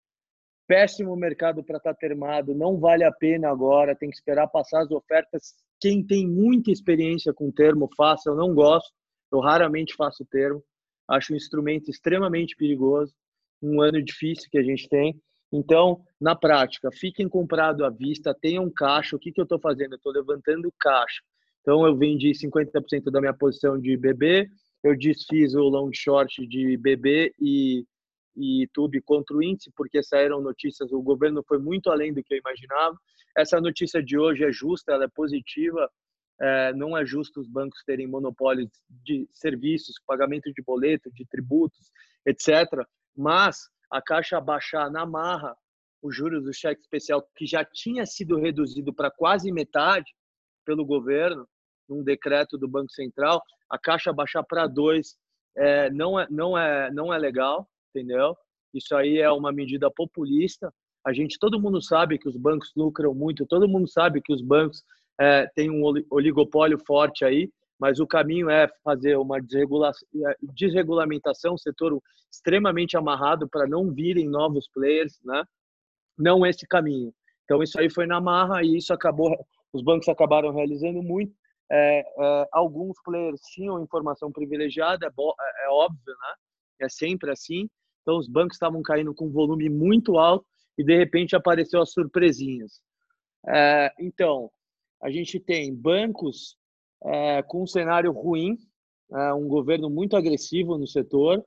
Péssimo 0.69 1.17
mercado 1.17 1.65
para 1.65 1.79
estar 1.79 1.93
tá 1.93 1.99
termado, 1.99 2.55
não 2.55 2.79
vale 2.79 3.03
a 3.03 3.11
pena 3.11 3.51
agora, 3.51 3.97
tem 3.97 4.09
que 4.09 4.15
esperar 4.15 4.47
passar 4.47 4.83
as 4.83 4.91
ofertas. 4.93 5.55
Quem 5.81 6.07
tem 6.07 6.29
muita 6.29 6.71
experiência 6.71 7.35
com 7.35 7.51
termo, 7.51 7.91
faça. 7.97 8.31
Eu 8.31 8.37
não 8.37 8.55
gosto, 8.55 8.93
eu 9.33 9.41
raramente 9.41 9.97
faço 9.97 10.25
termo. 10.25 10.63
Acho 11.09 11.33
um 11.33 11.37
instrumento 11.37 11.91
extremamente 11.91 12.57
perigoso, 12.57 13.15
um 13.63 13.81
ano 13.81 14.03
difícil 14.03 14.49
que 14.51 14.59
a 14.59 14.63
gente 14.63 14.89
tem. 14.89 15.21
Então, 15.53 16.03
na 16.21 16.35
prática, 16.35 16.91
fiquem 16.91 17.29
comprado 17.29 17.85
à 17.85 17.91
vista, 17.91 18.35
tenham 18.35 18.71
caixa. 18.71 19.15
O 19.15 19.19
que, 19.19 19.31
que 19.31 19.41
eu 19.41 19.45
estou 19.45 19.61
fazendo? 19.61 19.93
Eu 19.93 19.97
estou 19.97 20.13
levantando 20.13 20.73
caixa. 20.81 21.21
Então, 21.61 21.87
eu 21.87 21.97
vendi 21.97 22.33
50% 22.33 23.11
da 23.11 23.21
minha 23.21 23.35
posição 23.35 23.79
de 23.79 23.97
BB, 23.97 24.49
eu 24.83 24.97
desfiz 24.97 25.55
o 25.55 25.63
long 25.63 25.91
short 25.93 26.45
de 26.47 26.77
BB 26.77 27.33
e, 27.39 27.87
e 28.37 28.67
tube 28.73 29.01
contra 29.01 29.37
o 29.37 29.43
índice, 29.43 29.71
porque 29.77 30.03
saíram 30.03 30.41
notícias, 30.41 30.91
o 30.91 31.01
governo 31.01 31.45
foi 31.47 31.59
muito 31.59 31.89
além 31.89 32.13
do 32.13 32.23
que 32.23 32.35
eu 32.35 32.39
imaginava. 32.39 32.97
Essa 33.37 33.61
notícia 33.61 34.03
de 34.03 34.19
hoje 34.19 34.45
é 34.45 34.51
justa, 34.51 34.93
ela 34.93 35.05
é 35.05 35.09
positiva, 35.09 35.89
não 36.75 36.97
é 36.97 37.05
justo 37.05 37.41
os 37.41 37.49
bancos 37.49 37.83
terem 37.85 38.07
monopólios 38.07 38.71
de 38.89 39.29
serviços, 39.33 40.01
pagamento 40.07 40.53
de 40.53 40.63
boleto, 40.63 41.11
de 41.13 41.25
tributos, 41.27 41.91
etc. 42.27 42.85
Mas 43.17 43.69
a 43.91 44.03
Caixa 44.03 44.41
baixar 44.41 44.91
na 44.91 45.07
marra 45.07 45.57
os 46.03 46.17
juros 46.17 46.43
do 46.43 46.53
cheque 46.53 46.81
especial, 46.81 47.23
que 47.37 47.47
já 47.47 47.65
tinha 47.65 48.05
sido 48.05 48.37
reduzido 48.37 48.93
para 48.93 49.11
quase 49.11 49.53
metade 49.53 50.13
pelo 50.65 50.85
governo, 50.85 51.47
num 51.89 52.03
decreto 52.03 52.59
do 52.59 52.67
Banco 52.69 52.91
Central, 52.91 53.41
a 53.71 53.79
Caixa 53.79 54.13
baixar 54.13 54.43
para 54.43 54.67
dois 54.67 55.17
é, 55.57 55.91
não, 55.91 56.19
é, 56.19 56.27
não, 56.31 56.59
é, 56.59 56.91
não 56.91 57.13
é 57.13 57.19
legal, 57.19 57.69
entendeu? 57.91 58.37
Isso 58.75 58.97
aí 58.97 59.19
é 59.19 59.31
uma 59.31 59.53
medida 59.53 59.91
populista. 59.91 60.73
A 61.05 61.13
gente, 61.13 61.39
todo 61.39 61.61
mundo 61.61 61.81
sabe 61.83 62.19
que 62.19 62.29
os 62.29 62.37
bancos 62.37 62.73
lucram 62.75 63.15
muito, 63.15 63.47
todo 63.47 63.69
mundo 63.69 63.89
sabe 63.89 64.21
que 64.23 64.33
os 64.33 64.41
bancos 64.41 64.83
é, 65.23 65.47
tem 65.55 65.71
um 65.71 65.85
oligopólio 66.11 66.77
forte 66.85 67.25
aí, 67.25 67.49
mas 67.79 68.01
o 68.01 68.07
caminho 68.07 68.51
é 68.51 68.67
fazer 68.83 69.17
uma 69.17 69.39
é, 69.39 70.37
desregulamentação, 70.53 71.57
setor 71.57 71.97
extremamente 72.29 72.97
amarrado 72.97 73.49
para 73.49 73.69
não 73.69 73.93
virem 73.93 74.29
novos 74.29 74.69
players, 74.69 75.21
né? 75.25 75.45
Não 76.19 76.45
esse 76.45 76.67
caminho. 76.67 77.15
Então 77.45 77.63
isso 77.63 77.79
aí 77.79 77.89
foi 77.89 78.05
na 78.05 78.21
marra 78.21 78.65
e 78.65 78.77
isso 78.77 78.93
acabou, 78.93 79.33
os 79.73 79.81
bancos 79.81 80.09
acabaram 80.09 80.51
realizando 80.51 81.01
muito. 81.01 81.33
É, 81.71 82.01
é, 82.01 82.49
alguns 82.51 82.97
players 83.05 83.41
tinham 83.53 83.81
informação 83.81 84.33
privilegiada, 84.33 85.07
é, 85.07 85.09
é, 85.09 85.67
é 85.67 85.69
óbvio, 85.71 86.03
né? 86.07 86.35
É 86.81 86.89
sempre 86.89 87.31
assim. 87.31 87.69
Então 88.03 88.19
os 88.19 88.27
bancos 88.27 88.57
estavam 88.57 88.83
caindo 88.83 89.15
com 89.15 89.31
volume 89.31 89.69
muito 89.71 90.19
alto 90.19 90.45
e 90.77 90.83
de 90.83 90.97
repente 90.97 91.37
apareceu 91.37 91.81
as 91.81 91.93
surpresinhas. 91.93 92.81
É, 93.47 93.93
então 94.01 94.51
a 95.03 95.11
gente 95.11 95.41
tem 95.41 95.75
bancos 95.75 96.57
é, 97.05 97.43
com 97.43 97.65
um 97.65 97.67
cenário 97.67 98.13
ruim, 98.13 98.57
é, 99.13 99.35
um 99.35 99.49
governo 99.49 99.91
muito 99.91 100.17
agressivo 100.17 100.79
no 100.79 100.87
setor. 100.87 101.45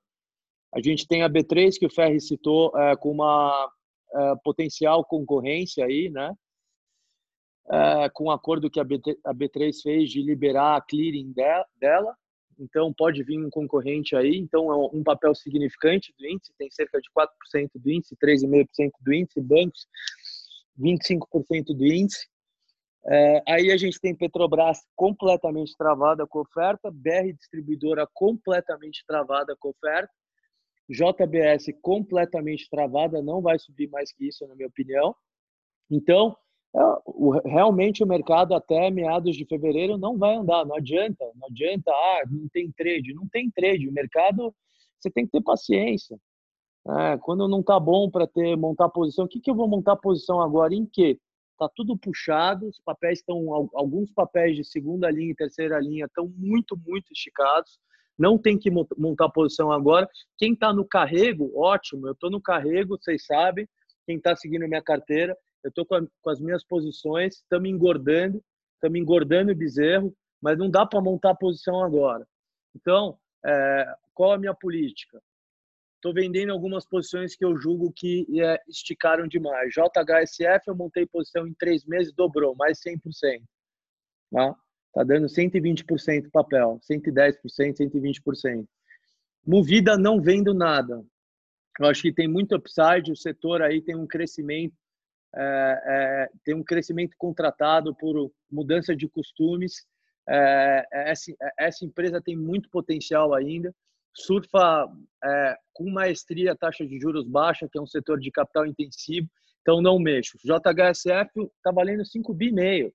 A 0.74 0.82
gente 0.82 1.08
tem 1.08 1.24
a 1.24 1.30
B3, 1.30 1.80
que 1.80 1.86
o 1.86 1.94
Ferri 1.94 2.20
citou, 2.20 2.78
é, 2.78 2.96
com 2.98 3.12
uma 3.12 3.72
é, 4.14 4.34
potencial 4.44 5.06
concorrência 5.06 5.86
aí, 5.86 6.10
né? 6.10 6.34
Com 8.14 8.26
o 8.26 8.28
um 8.28 8.32
acordo 8.32 8.70
que 8.70 8.80
a, 8.80 8.86
B3 8.86 9.82
fez 9.82 10.12
de 10.12 10.22
liberar 10.22 10.76
a 10.76 10.82
clearing 10.82 11.34
dela. 11.34 12.16
Então, 12.60 12.94
pode 12.94 13.24
vir 13.24 13.44
um 13.44 13.50
concorrente 13.50 14.16
aí. 14.16 14.38
Então, 14.38 14.72
é 14.72 14.96
um 14.96 15.04
papel 15.04 15.34
significante 15.34 16.14
do 16.20 16.28
índice, 16.28 16.54
tem 16.60 16.70
cerca 16.70 17.02
de 17.02 17.10
4% 17.10 17.72
do 17.74 17.92
índice, 17.92 18.16
3,5% 18.18 18.92
do 19.02 19.14
índice, 19.14 19.42
bancos, 19.42 19.88
25% 20.80 21.76
do 21.76 21.86
índice. 21.86 22.28
É, 23.08 23.44
aí 23.48 23.72
a 23.72 23.78
gente 23.78 24.00
tem 24.00 24.16
Petrobras 24.16 24.80
completamente 24.96 25.76
travada 25.78 26.26
com 26.26 26.40
oferta, 26.40 26.90
BR 26.92 27.34
Distribuidora 27.38 28.08
completamente 28.14 29.04
travada 29.06 29.56
com 29.60 29.70
oferta, 29.70 30.12
JBS 30.90 31.68
completamente 31.82 32.68
travada, 32.70 33.22
não 33.22 33.42
vai 33.42 33.60
subir 33.60 33.90
mais 33.90 34.12
que 34.12 34.28
isso, 34.28 34.48
na 34.48 34.56
minha 34.56 34.68
opinião. 34.68 35.16
Então, 35.90 36.36
é, 36.76 37.50
realmente 37.50 38.04
o 38.04 38.08
mercado 38.08 38.56
até 38.56 38.90
meados 38.90 39.36
de 39.36 39.46
fevereiro 39.46 39.98
não 39.98 40.18
vai 40.18 40.36
andar, 40.36 40.66
não 40.66 40.76
adianta, 40.76 41.26
não 41.36 41.48
adianta, 41.48 41.92
ah, 41.92 42.24
não 42.30 42.48
tem 42.50 42.72
trade, 42.72 43.14
não 43.14 43.28
tem 43.30 43.52
trade, 43.52 43.88
o 43.88 43.94
mercado 43.94 44.54
você 45.00 45.12
tem 45.12 45.26
que 45.26 45.32
ter 45.32 45.42
paciência. 45.42 46.18
É, 46.88 47.18
quando 47.18 47.48
não 47.48 47.64
tá 47.64 47.80
bom 47.80 48.10
para 48.10 48.28
ter 48.28 48.56
montar 48.56 48.90
posição, 48.90 49.26
o 49.26 49.28
que, 49.28 49.40
que 49.40 49.50
eu 49.50 49.56
vou 49.56 49.68
montar 49.68 49.96
posição 49.96 50.42
agora? 50.42 50.74
Em 50.74 50.86
quê? 50.86 51.20
Tá 51.58 51.70
tudo 51.74 51.98
puxado, 51.98 52.68
os 52.68 52.80
papéis 52.82 53.20
estão 53.20 53.54
alguns 53.74 54.12
papéis 54.12 54.58
de 54.58 54.64
segunda 54.66 55.10
linha 55.10 55.32
e 55.32 55.36
terceira 55.36 55.80
linha 55.80 56.06
estão 56.06 56.28
muito 56.28 56.78
muito 56.86 57.12
esticados. 57.14 57.80
Não 58.18 58.38
tem 58.38 58.58
que 58.58 58.70
montar 58.72 59.30
posição 59.30 59.72
agora. 59.72 60.08
Quem 60.38 60.54
está 60.54 60.74
no 60.74 60.86
carrego, 60.86 61.52
ótimo. 61.58 62.08
Eu 62.08 62.14
estou 62.14 62.30
no 62.30 62.42
carrego, 62.42 62.98
vocês 62.98 63.26
sabem. 63.26 63.68
Quem 64.06 64.18
está 64.18 64.36
seguindo 64.36 64.68
minha 64.68 64.82
carteira, 64.82 65.36
eu 65.64 65.70
estou 65.70 65.86
com, 65.86 66.08
com, 66.22 66.30
as 66.30 66.40
minhas 66.40 66.64
posições, 66.64 67.38
estamos 67.38 67.68
engordando, 67.68 68.42
estamos 68.76 69.00
engordando 69.00 69.52
o 69.52 69.56
bezerro, 69.56 70.16
mas 70.40 70.58
não 70.58 70.70
dá 70.70 70.86
para 70.86 71.02
montar 71.02 71.34
posição 71.36 71.84
agora. 71.84 72.26
Então, 72.76 73.18
é, 73.44 73.96
qual 74.14 74.34
a 74.34 74.38
minha 74.38 74.54
política? 74.54 75.20
Estou 76.06 76.14
vendendo 76.14 76.52
algumas 76.52 76.86
posições 76.86 77.36
que 77.36 77.44
eu 77.44 77.60
julgo 77.60 77.92
que 77.92 78.28
é, 78.40 78.62
esticaram 78.68 79.28
demais. 79.28 79.74
JHSF 79.74 80.68
eu 80.68 80.76
montei 80.76 81.04
posição 81.04 81.48
em 81.48 81.54
três 81.56 81.84
meses, 81.84 82.14
dobrou, 82.14 82.56
mais 82.56 82.80
100%. 82.80 83.42
Tá? 84.32 84.56
Tá 84.94 85.04
dando 85.04 85.26
120% 85.26 86.30
papel, 86.30 86.80
110%, 86.88 87.40
120%. 87.80 88.68
Movida 89.48 89.98
não 89.98 90.22
vendo 90.22 90.54
nada. 90.54 91.04
Eu 91.80 91.88
acho 91.88 92.04
que 92.04 92.14
tem 92.14 92.28
muito 92.28 92.56
upside, 92.56 93.12
o 93.12 93.16
setor 93.16 93.64
aí 93.64 93.82
tem 93.82 93.96
um 93.96 94.06
crescimento 94.06 94.76
é, 95.36 95.42
é, 95.42 96.30
tem 96.44 96.54
um 96.54 96.64
crescimento 96.64 97.16
contratado 97.18 97.96
por 97.96 98.32
mudança 98.52 98.96
de 98.96 99.10
costumes. 99.10 99.88
É, 100.30 100.86
essa, 100.92 101.34
essa, 101.58 101.84
empresa 101.84 102.22
tem 102.22 102.38
muito 102.38 102.70
potencial 102.70 103.34
ainda. 103.34 103.74
Surfa 104.16 104.88
é, 105.24 105.56
com 105.74 105.90
maestria 105.92 106.56
taxa 106.56 106.86
de 106.86 107.00
juros 107.00 107.28
baixa, 107.28 107.68
que 107.70 107.78
é 107.78 107.82
um 107.82 107.88
setor 107.88 108.20
de 108.20 108.32
capital 108.32 108.66
intensivo, 108.66 109.28
então 109.62 109.82
não 109.82 110.00
mexo. 110.00 110.38
JHSF 110.44 111.32
está 111.58 111.72
valendo 111.72 112.06
5 112.06 112.34
bi 112.34 112.52
meio, 112.52 112.94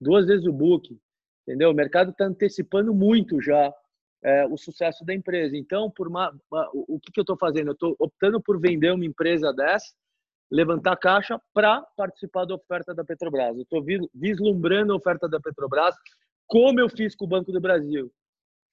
duas 0.00 0.26
vezes 0.26 0.46
o 0.46 0.52
book, 0.52 0.98
entendeu? 1.46 1.70
O 1.70 1.74
mercado 1.74 2.10
está 2.10 2.24
antecipando 2.24 2.94
muito 2.94 3.40
já 3.42 3.72
é, 4.22 4.46
o 4.46 4.56
sucesso 4.56 5.04
da 5.04 5.12
empresa. 5.12 5.56
Então, 5.56 5.90
por 5.90 6.08
uma, 6.08 6.34
o 6.72 6.98
que, 6.98 7.12
que 7.12 7.20
eu 7.20 7.24
estou 7.24 7.36
fazendo? 7.36 7.68
Eu 7.68 7.74
estou 7.74 7.96
optando 7.98 8.40
por 8.40 8.58
vender 8.58 8.92
uma 8.92 9.04
empresa 9.04 9.52
dessa 9.52 9.92
levantar 10.50 10.96
caixa 10.96 11.40
para 11.52 11.82
participar 11.96 12.44
da 12.44 12.54
oferta 12.54 12.94
da 12.94 13.04
Petrobras. 13.04 13.56
Eu 13.56 13.62
estou 13.62 13.84
vislumbrando 14.14 14.92
a 14.92 14.96
oferta 14.96 15.28
da 15.28 15.40
Petrobras, 15.40 15.94
como 16.46 16.78
eu 16.78 16.88
fiz 16.88 17.16
com 17.16 17.24
o 17.24 17.28
Banco 17.28 17.50
do 17.50 17.60
Brasil. 17.60 18.10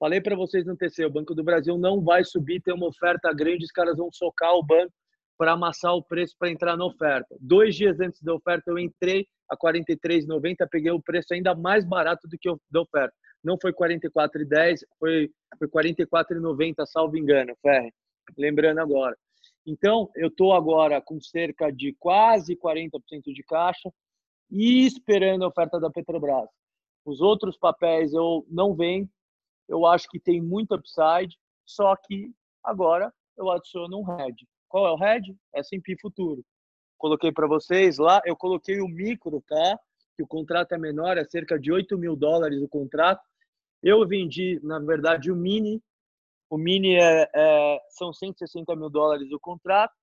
Falei 0.02 0.20
para 0.20 0.34
vocês 0.34 0.66
no 0.66 0.76
TC, 0.76 1.04
o 1.04 1.12
Banco 1.12 1.32
do 1.32 1.44
Brasil 1.44 1.78
não 1.78 2.00
vai 2.00 2.24
subir, 2.24 2.60
tem 2.60 2.74
uma 2.74 2.88
oferta 2.88 3.32
grande, 3.32 3.64
os 3.64 3.70
caras 3.70 3.96
vão 3.96 4.10
socar 4.10 4.52
o 4.56 4.60
banco 4.60 4.92
para 5.38 5.52
amassar 5.52 5.94
o 5.94 6.02
preço 6.02 6.34
para 6.36 6.50
entrar 6.50 6.76
na 6.76 6.86
oferta. 6.86 7.36
Dois 7.40 7.76
dias 7.76 8.00
antes 8.00 8.20
da 8.20 8.34
oferta 8.34 8.68
eu 8.68 8.80
entrei 8.80 9.28
a 9.48 9.56
43,90, 9.56 10.66
peguei 10.68 10.90
o 10.90 11.00
preço 11.00 11.32
ainda 11.32 11.54
mais 11.54 11.84
barato 11.84 12.26
do 12.26 12.36
que 12.36 12.50
o 12.50 12.60
da 12.68 12.80
oferta. 12.80 13.14
Não 13.44 13.56
foi 13.62 13.72
44,10, 13.72 14.80
foi, 14.98 15.30
foi 15.56 15.68
44,90, 15.68 16.84
salvo 16.84 17.16
engano, 17.16 17.54
Ferre. 17.62 17.92
Lembrando 18.36 18.80
agora. 18.80 19.16
Então, 19.64 20.10
eu 20.16 20.26
estou 20.26 20.52
agora 20.52 21.00
com 21.00 21.20
cerca 21.20 21.70
de 21.70 21.94
quase 22.00 22.56
40% 22.56 22.90
de 23.26 23.44
caixa 23.44 23.88
e 24.50 24.84
esperando 24.84 25.44
a 25.44 25.48
oferta 25.48 25.78
da 25.78 25.88
Petrobras. 25.90 26.48
Os 27.04 27.20
outros 27.20 27.56
papéis 27.56 28.12
eu 28.12 28.44
não 28.50 28.74
venho, 28.74 29.08
eu 29.72 29.86
acho 29.86 30.06
que 30.08 30.20
tem 30.20 30.40
muito 30.40 30.74
upside, 30.74 31.34
só 31.64 31.96
que 31.96 32.30
agora 32.62 33.12
eu 33.38 33.50
adiciono 33.50 33.98
um 33.98 34.20
hedge. 34.20 34.46
Qual 34.68 34.86
é 34.86 34.92
o 34.92 35.02
hedge? 35.02 35.34
S&P 35.54 35.96
Futuro. 35.98 36.44
Coloquei 36.98 37.32
para 37.32 37.46
vocês 37.46 37.96
lá, 37.96 38.20
eu 38.26 38.36
coloquei 38.36 38.80
o 38.80 38.86
micro, 38.86 39.42
tá? 39.48 39.80
Que 40.14 40.22
o 40.22 40.26
contrato 40.26 40.72
é 40.72 40.78
menor, 40.78 41.16
é 41.16 41.24
cerca 41.24 41.58
de 41.58 41.72
8 41.72 41.96
mil 41.96 42.14
dólares 42.14 42.60
o 42.62 42.68
contrato. 42.68 43.22
Eu 43.82 44.06
vendi, 44.06 44.60
na 44.62 44.78
verdade, 44.78 45.32
o 45.32 45.36
mini 45.36 45.82
o 46.50 46.58
mini 46.58 46.96
é, 46.96 47.30
é, 47.34 47.80
são 47.88 48.12
160 48.12 48.76
mil 48.76 48.90
dólares 48.90 49.32
o 49.32 49.40
contrato. 49.40 49.94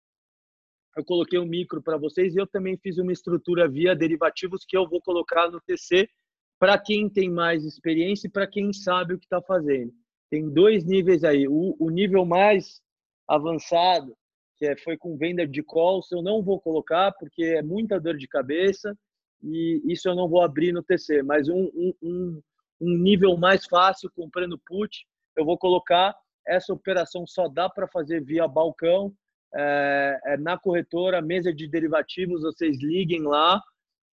Eu 0.97 1.05
coloquei 1.05 1.37
um 1.37 1.45
micro 1.45 1.79
para 1.79 1.95
vocês 1.95 2.33
e 2.35 2.39
eu 2.39 2.47
também 2.47 2.75
fiz 2.75 2.97
uma 2.97 3.13
estrutura 3.13 3.69
via 3.69 3.95
derivativos 3.95 4.65
que 4.67 4.75
eu 4.75 4.89
vou 4.89 4.99
colocar 4.99 5.51
no 5.51 5.61
TC 5.61 6.09
para 6.59 6.77
quem 6.77 7.09
tem 7.09 7.29
mais 7.29 7.63
experiência 7.63 8.27
e 8.27 8.31
para 8.31 8.45
quem 8.45 8.73
sabe 8.73 9.13
o 9.13 9.19
que 9.19 9.25
está 9.25 9.41
fazendo. 9.41 9.93
Tem 10.29 10.47
dois 10.47 10.83
níveis 10.85 11.23
aí. 11.23 11.47
O, 11.47 11.75
o, 11.79 11.89
nível 11.89 12.25
mais 12.25 12.81
avançado, 13.27 14.15
que 14.57 14.65
é, 14.65 14.77
foi 14.77 14.97
com 14.97 15.17
venda 15.17 15.47
de 15.47 15.63
calls, 15.63 16.11
eu 16.11 16.21
não 16.21 16.43
vou 16.43 16.59
colocar 16.59 17.13
porque 17.13 17.43
é 17.43 17.61
muita 17.63 17.99
dor 17.99 18.17
de 18.17 18.27
cabeça 18.27 18.95
e 19.41 19.81
isso 19.85 20.09
eu 20.09 20.15
não 20.15 20.27
vou 20.27 20.41
abrir 20.41 20.73
no 20.73 20.83
TC. 20.83 21.23
Mas 21.23 21.47
um, 21.47 21.71
um, 21.73 21.93
um, 22.03 22.41
um 22.81 22.97
nível 22.97 23.37
mais 23.37 23.65
fácil, 23.65 24.11
comprando 24.13 24.59
put, 24.59 25.05
eu 25.37 25.45
vou 25.45 25.57
colocar 25.57 26.15
essa 26.45 26.73
operação 26.73 27.25
só 27.25 27.47
dá 27.47 27.69
para 27.69 27.87
fazer 27.87 28.23
via 28.23 28.47
balcão, 28.47 29.13
é, 29.53 30.19
é, 30.25 30.37
na 30.37 30.57
corretora, 30.57 31.21
mesa 31.21 31.53
de 31.53 31.67
derivativos, 31.67 32.41
vocês 32.41 32.77
liguem 32.81 33.23
lá, 33.23 33.61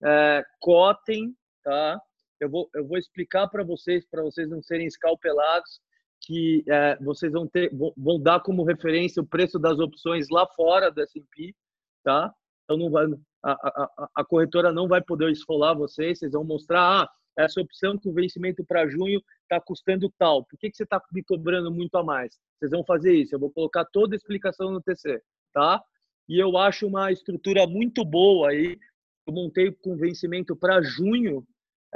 é, 0.03 0.45
cotem, 0.61 1.35
tá? 1.63 2.01
Eu 2.41 2.51
vou, 2.51 2.69
eu 2.75 2.87
vou 2.87 2.99
explicar 2.99 3.49
para 3.49 3.65
vocês, 3.65 4.07
para 4.07 4.23
vocês 4.23 4.49
não 4.49 4.63
serem 4.63 4.87
escalpelados, 4.87 5.81
que 6.21 6.65
é, 6.69 6.97
vocês 6.97 7.33
vão 7.33 7.47
ter, 7.47 7.71
vão 7.97 8.21
dar 8.21 8.41
como 8.41 8.65
referência 8.65 9.23
o 9.23 9.27
preço 9.27 9.59
das 9.59 9.79
opções 9.79 10.29
lá 10.31 10.47
fora 10.55 10.91
da 10.91 11.03
S&P, 11.03 11.55
tá? 12.03 12.33
Então 12.65 12.77
não 12.77 12.91
vai, 12.91 13.07
a, 13.45 13.53
a, 13.53 14.09
a 14.17 14.25
corretora 14.25 14.73
não 14.73 14.89
vai 14.89 15.01
poder 15.01 15.31
esfolar 15.31 15.77
vocês, 15.77 16.19
vocês 16.19 16.33
vão 16.33 16.43
mostrar, 16.43 17.03
ah, 17.03 17.11
essa 17.37 17.61
opção 17.61 17.99
o 18.05 18.13
vencimento 18.13 18.65
para 18.65 18.89
junho 18.89 19.23
está 19.43 19.61
custando 19.61 20.13
tal. 20.19 20.45
Por 20.45 20.59
que, 20.59 20.71
que 20.71 20.77
você 20.77 20.85
está 20.85 21.01
me 21.13 21.23
cobrando 21.23 21.71
muito 21.71 21.95
a 21.97 22.03
mais? 22.03 22.35
Vocês 22.59 22.71
vão 22.71 22.83
fazer 22.83 23.15
isso. 23.15 23.35
Eu 23.35 23.39
vou 23.39 23.53
colocar 23.53 23.85
toda 23.85 24.15
a 24.15 24.17
explicação 24.17 24.71
no 24.71 24.81
TC, 24.81 25.23
tá? 25.53 25.83
E 26.29 26.39
eu 26.39 26.57
acho 26.57 26.87
uma 26.87 27.13
estrutura 27.13 27.67
muito 27.67 28.05
boa 28.05 28.51
aí. 28.51 28.79
Eu 29.27 29.35
montei 29.35 29.71
com 29.71 29.97
vencimento 29.97 30.57
para 30.57 30.81
junho, 30.81 31.47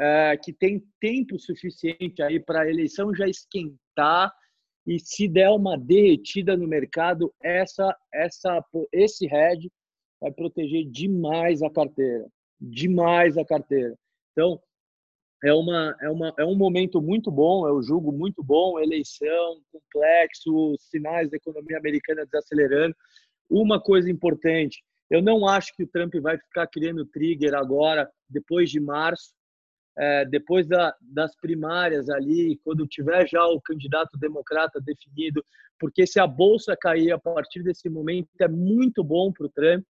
é, 0.01 0.37
que 0.37 0.51
tem 0.51 0.83
tempo 0.99 1.39
suficiente 1.39 2.23
aí 2.23 2.41
para 2.41 2.63
a 2.63 2.71
eleição 2.71 3.15
já 3.15 3.29
esquentar 3.29 4.33
e 4.87 4.99
se 4.99 5.29
der 5.29 5.51
uma 5.51 5.77
derretida 5.77 6.57
no 6.57 6.67
mercado, 6.67 7.33
essa, 7.43 7.95
essa, 8.13 8.65
esse 8.91 9.27
hedge 9.27 9.71
vai 10.19 10.33
proteger 10.33 10.87
demais 10.91 11.63
a 11.63 11.71
carteira, 11.71 12.27
demais 12.59 13.37
a 13.37 13.45
carteira. 13.45 13.95
Então, 14.33 14.59
é, 15.45 15.53
uma, 15.53 15.95
é, 16.01 16.09
uma, 16.09 16.35
é 16.39 16.45
um 16.47 16.55
momento 16.55 17.01
muito 17.01 17.31
bom, 17.31 17.69
é 17.69 17.73
um 17.73 17.83
julgo 17.83 18.11
muito 18.11 18.43
bom, 18.43 18.81
eleição, 18.81 19.61
complexo, 19.71 20.77
sinais 20.79 21.31
da 21.31 21.37
economia 21.37 21.77
americana 21.77 22.25
desacelerando. 22.25 22.97
Uma 23.51 23.79
coisa 23.81 24.11
importante, 24.11 24.83
eu 25.11 25.21
não 25.21 25.47
acho 25.47 25.75
que 25.75 25.83
o 25.83 25.89
Trump 25.89 26.15
vai 26.23 26.39
ficar 26.39 26.67
criando 26.69 27.05
trigger 27.05 27.55
agora, 27.55 28.11
depois 28.29 28.71
de 28.71 28.81
março, 28.81 29.33
é, 29.99 30.25
depois 30.25 30.67
da, 30.67 30.95
das 31.01 31.35
primárias 31.37 32.09
ali, 32.09 32.59
quando 32.65 32.87
tiver 32.87 33.29
já 33.29 33.45
o 33.47 33.61
candidato 33.61 34.19
democrata 34.19 34.81
definido, 34.81 35.45
porque 35.79 36.07
se 36.07 36.21
a 36.21 36.27
bolsa 36.27 36.77
cair 36.77 37.13
a 37.13 37.19
partir 37.19 37.63
desse 37.63 37.89
momento 37.89 38.29
é 38.41 38.49
muito 38.49 39.03
bom 39.03 39.33
para 39.33 39.47
o 39.47 39.51
Trump, 39.51 39.85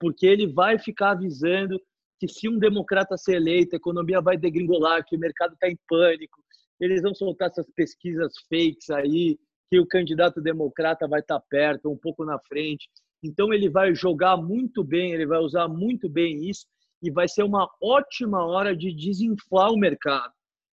porque 0.00 0.26
ele 0.26 0.46
vai 0.46 0.78
ficar 0.78 1.12
avisando 1.12 1.80
que 2.18 2.28
se 2.28 2.48
um 2.48 2.58
democrata 2.58 3.16
ser 3.16 3.36
eleito, 3.36 3.74
a 3.74 3.78
economia 3.78 4.20
vai 4.20 4.36
degringolar, 4.36 5.04
que 5.04 5.16
o 5.16 5.18
mercado 5.18 5.54
está 5.54 5.68
em 5.68 5.78
pânico, 5.88 6.42
eles 6.80 7.02
vão 7.02 7.14
soltar 7.14 7.50
essas 7.50 7.68
pesquisas 7.74 8.32
fakes 8.48 8.90
aí, 8.90 9.38
que 9.68 9.78
o 9.78 9.86
candidato 9.86 10.40
democrata 10.40 11.08
vai 11.08 11.20
estar 11.20 11.40
tá 11.40 11.46
perto, 11.48 11.90
um 11.90 11.96
pouco 11.96 12.24
na 12.24 12.38
frente. 12.40 12.88
Então 13.22 13.52
ele 13.52 13.68
vai 13.68 13.94
jogar 13.94 14.36
muito 14.36 14.82
bem, 14.82 15.12
ele 15.12 15.26
vai 15.26 15.38
usar 15.38 15.68
muito 15.68 16.08
bem 16.08 16.48
isso 16.48 16.66
e 17.02 17.10
vai 17.10 17.26
ser 17.28 17.42
uma 17.42 17.68
ótima 17.82 18.46
hora 18.46 18.76
de 18.76 18.94
desinflar 18.94 19.72
o 19.72 19.76
mercado. 19.76 20.32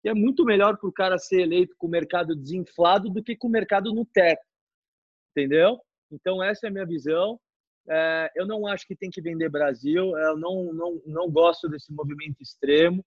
E 0.05 0.09
é 0.09 0.15
muito 0.15 0.45
melhor 0.45 0.77
para 0.79 0.89
o 0.89 0.93
cara 0.93 1.19
ser 1.19 1.41
eleito 1.43 1.75
com 1.77 1.87
o 1.87 1.91
mercado 1.91 2.37
desinflado 2.37 3.11
do 3.11 3.23
que 3.23 3.37
com 3.37 3.49
o 3.49 3.51
mercado 3.51 3.93
no 3.93 4.07
teto. 4.07 4.43
Entendeu? 5.31 5.81
Então 6.11 6.43
essa 6.43 6.67
é 6.67 6.69
a 6.69 6.73
minha 6.73 6.87
visão. 6.87 7.41
É, 7.89 8.31
eu 8.37 8.47
não 8.47 8.67
acho 8.67 8.87
que 8.87 8.95
tem 8.95 9.11
que 9.11 9.21
vender 9.21 9.49
Brasil, 9.49 10.17
eu 10.17 10.37
não, 10.37 10.73
não, 10.73 11.03
não 11.05 11.31
gosto 11.31 11.69
desse 11.69 11.93
movimento 11.93 12.41
extremo. 12.41 13.05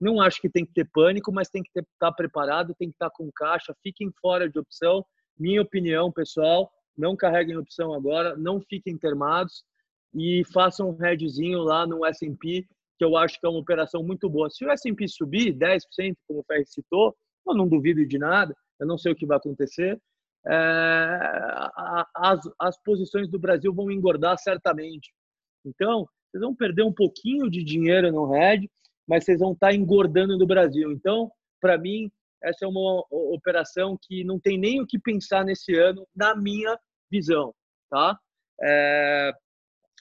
Não 0.00 0.20
acho 0.20 0.40
que 0.40 0.50
tem 0.50 0.66
que 0.66 0.72
ter 0.72 0.88
pânico, 0.92 1.32
mas 1.32 1.48
tem 1.48 1.62
que 1.62 1.68
estar 1.68 1.86
tá 1.98 2.12
preparado, 2.12 2.74
tem 2.74 2.88
que 2.88 2.94
estar 2.94 3.10
tá 3.10 3.16
com 3.16 3.30
caixa. 3.32 3.74
Fiquem 3.82 4.12
fora 4.20 4.48
de 4.48 4.58
opção. 4.58 5.04
Minha 5.38 5.62
opinião, 5.62 6.12
pessoal, 6.12 6.70
não 6.96 7.16
carreguem 7.16 7.56
opção 7.56 7.94
agora, 7.94 8.36
não 8.36 8.60
fiquem 8.60 8.98
termados 8.98 9.64
e 10.14 10.42
façam 10.52 10.90
um 10.90 10.96
headzinho 10.96 11.60
lá 11.60 11.86
no 11.86 12.04
S&P 12.06 12.66
que 12.98 13.04
eu 13.04 13.16
acho 13.16 13.38
que 13.38 13.46
é 13.46 13.48
uma 13.48 13.60
operação 13.60 14.02
muito 14.02 14.28
boa. 14.28 14.48
Se 14.48 14.64
o 14.64 14.70
S&P 14.70 15.06
subir 15.06 15.54
10%, 15.54 16.16
como 16.26 16.40
o 16.40 16.44
Ferri 16.44 16.66
citou, 16.66 17.14
eu 17.46 17.54
não 17.54 17.68
duvido 17.68 18.04
de 18.06 18.18
nada, 18.18 18.56
eu 18.80 18.86
não 18.86 18.96
sei 18.98 19.12
o 19.12 19.14
que 19.14 19.26
vai 19.26 19.36
acontecer, 19.36 20.00
é, 20.46 21.18
as, 22.14 22.40
as 22.58 22.82
posições 22.82 23.28
do 23.28 23.38
Brasil 23.38 23.72
vão 23.74 23.90
engordar 23.90 24.38
certamente. 24.38 25.12
Então, 25.64 26.08
vocês 26.30 26.40
vão 26.40 26.54
perder 26.54 26.84
um 26.84 26.92
pouquinho 26.92 27.50
de 27.50 27.62
dinheiro 27.62 28.10
no 28.12 28.30
RED, 28.30 28.68
mas 29.06 29.24
vocês 29.24 29.40
vão 29.40 29.52
estar 29.52 29.74
engordando 29.74 30.38
no 30.38 30.46
Brasil. 30.46 30.90
Então, 30.92 31.30
para 31.60 31.76
mim, 31.76 32.10
essa 32.42 32.64
é 32.64 32.68
uma 32.68 33.04
operação 33.10 33.98
que 34.00 34.24
não 34.24 34.38
tem 34.38 34.58
nem 34.58 34.80
o 34.80 34.86
que 34.86 34.98
pensar 34.98 35.44
nesse 35.44 35.74
ano, 35.74 36.06
na 36.14 36.34
minha 36.34 36.78
visão, 37.10 37.54
tá? 37.90 38.18
É, 38.62 39.32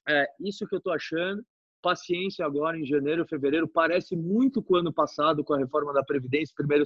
é 0.08 0.28
isso 0.40 0.68
que 0.68 0.76
eu 0.76 0.80
estou 0.80 0.94
achando. 0.94 1.44
Paciência 1.82 2.46
agora 2.46 2.80
em 2.80 2.86
janeiro, 2.86 3.28
fevereiro, 3.28 3.68
parece 3.68 4.16
muito 4.16 4.62
com 4.62 4.74
o 4.74 4.78
ano 4.78 4.92
passado, 4.92 5.44
com 5.44 5.54
a 5.54 5.58
reforma 5.58 5.94
da 5.94 6.04
Previdência, 6.04 6.54
primeiro 6.56 6.84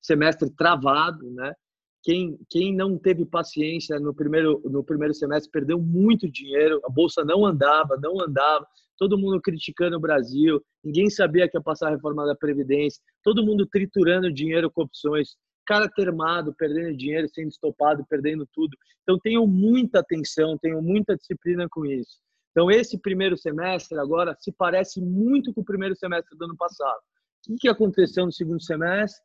semestre 0.00 0.50
travado, 0.50 1.30
né? 1.30 1.54
Quem, 2.02 2.36
quem 2.50 2.74
não 2.74 2.98
teve 2.98 3.24
paciência 3.24 4.00
no 4.00 4.12
primeiro, 4.12 4.60
no 4.64 4.82
primeiro 4.82 5.14
semestre 5.14 5.48
perdeu 5.52 5.80
muito 5.80 6.28
dinheiro, 6.28 6.80
a 6.84 6.90
bolsa 6.90 7.24
não 7.24 7.46
andava, 7.46 7.96
não 8.02 8.20
andava, 8.20 8.66
todo 8.98 9.16
mundo 9.16 9.40
criticando 9.40 9.96
o 9.96 10.00
Brasil, 10.00 10.60
ninguém 10.82 11.08
sabia 11.08 11.48
que 11.48 11.56
ia 11.56 11.62
passar 11.62 11.88
a 11.88 11.90
reforma 11.92 12.26
da 12.26 12.34
Previdência, 12.34 13.00
todo 13.22 13.44
mundo 13.44 13.64
triturando 13.66 14.32
dinheiro 14.32 14.68
com 14.68 14.82
opções, 14.82 15.36
cara 15.64 15.88
termado, 15.88 16.54
perdendo 16.54 16.96
dinheiro, 16.96 17.28
sendo 17.28 17.48
estopado, 17.48 18.04
perdendo 18.08 18.46
tudo. 18.52 18.76
Então, 19.02 19.18
tenham 19.18 19.46
muita 19.46 20.00
atenção, 20.00 20.58
tenham 20.58 20.82
muita 20.82 21.16
disciplina 21.16 21.68
com 21.70 21.84
isso. 21.86 22.18
Então, 22.52 22.70
esse 22.70 22.98
primeiro 22.98 23.36
semestre 23.36 23.98
agora 23.98 24.36
se 24.38 24.52
parece 24.52 25.00
muito 25.00 25.52
com 25.52 25.62
o 25.62 25.64
primeiro 25.64 25.96
semestre 25.96 26.36
do 26.36 26.44
ano 26.44 26.56
passado. 26.56 27.00
O 27.48 27.56
que 27.56 27.68
aconteceu 27.68 28.24
no 28.26 28.32
segundo 28.32 28.62
semestre? 28.62 29.20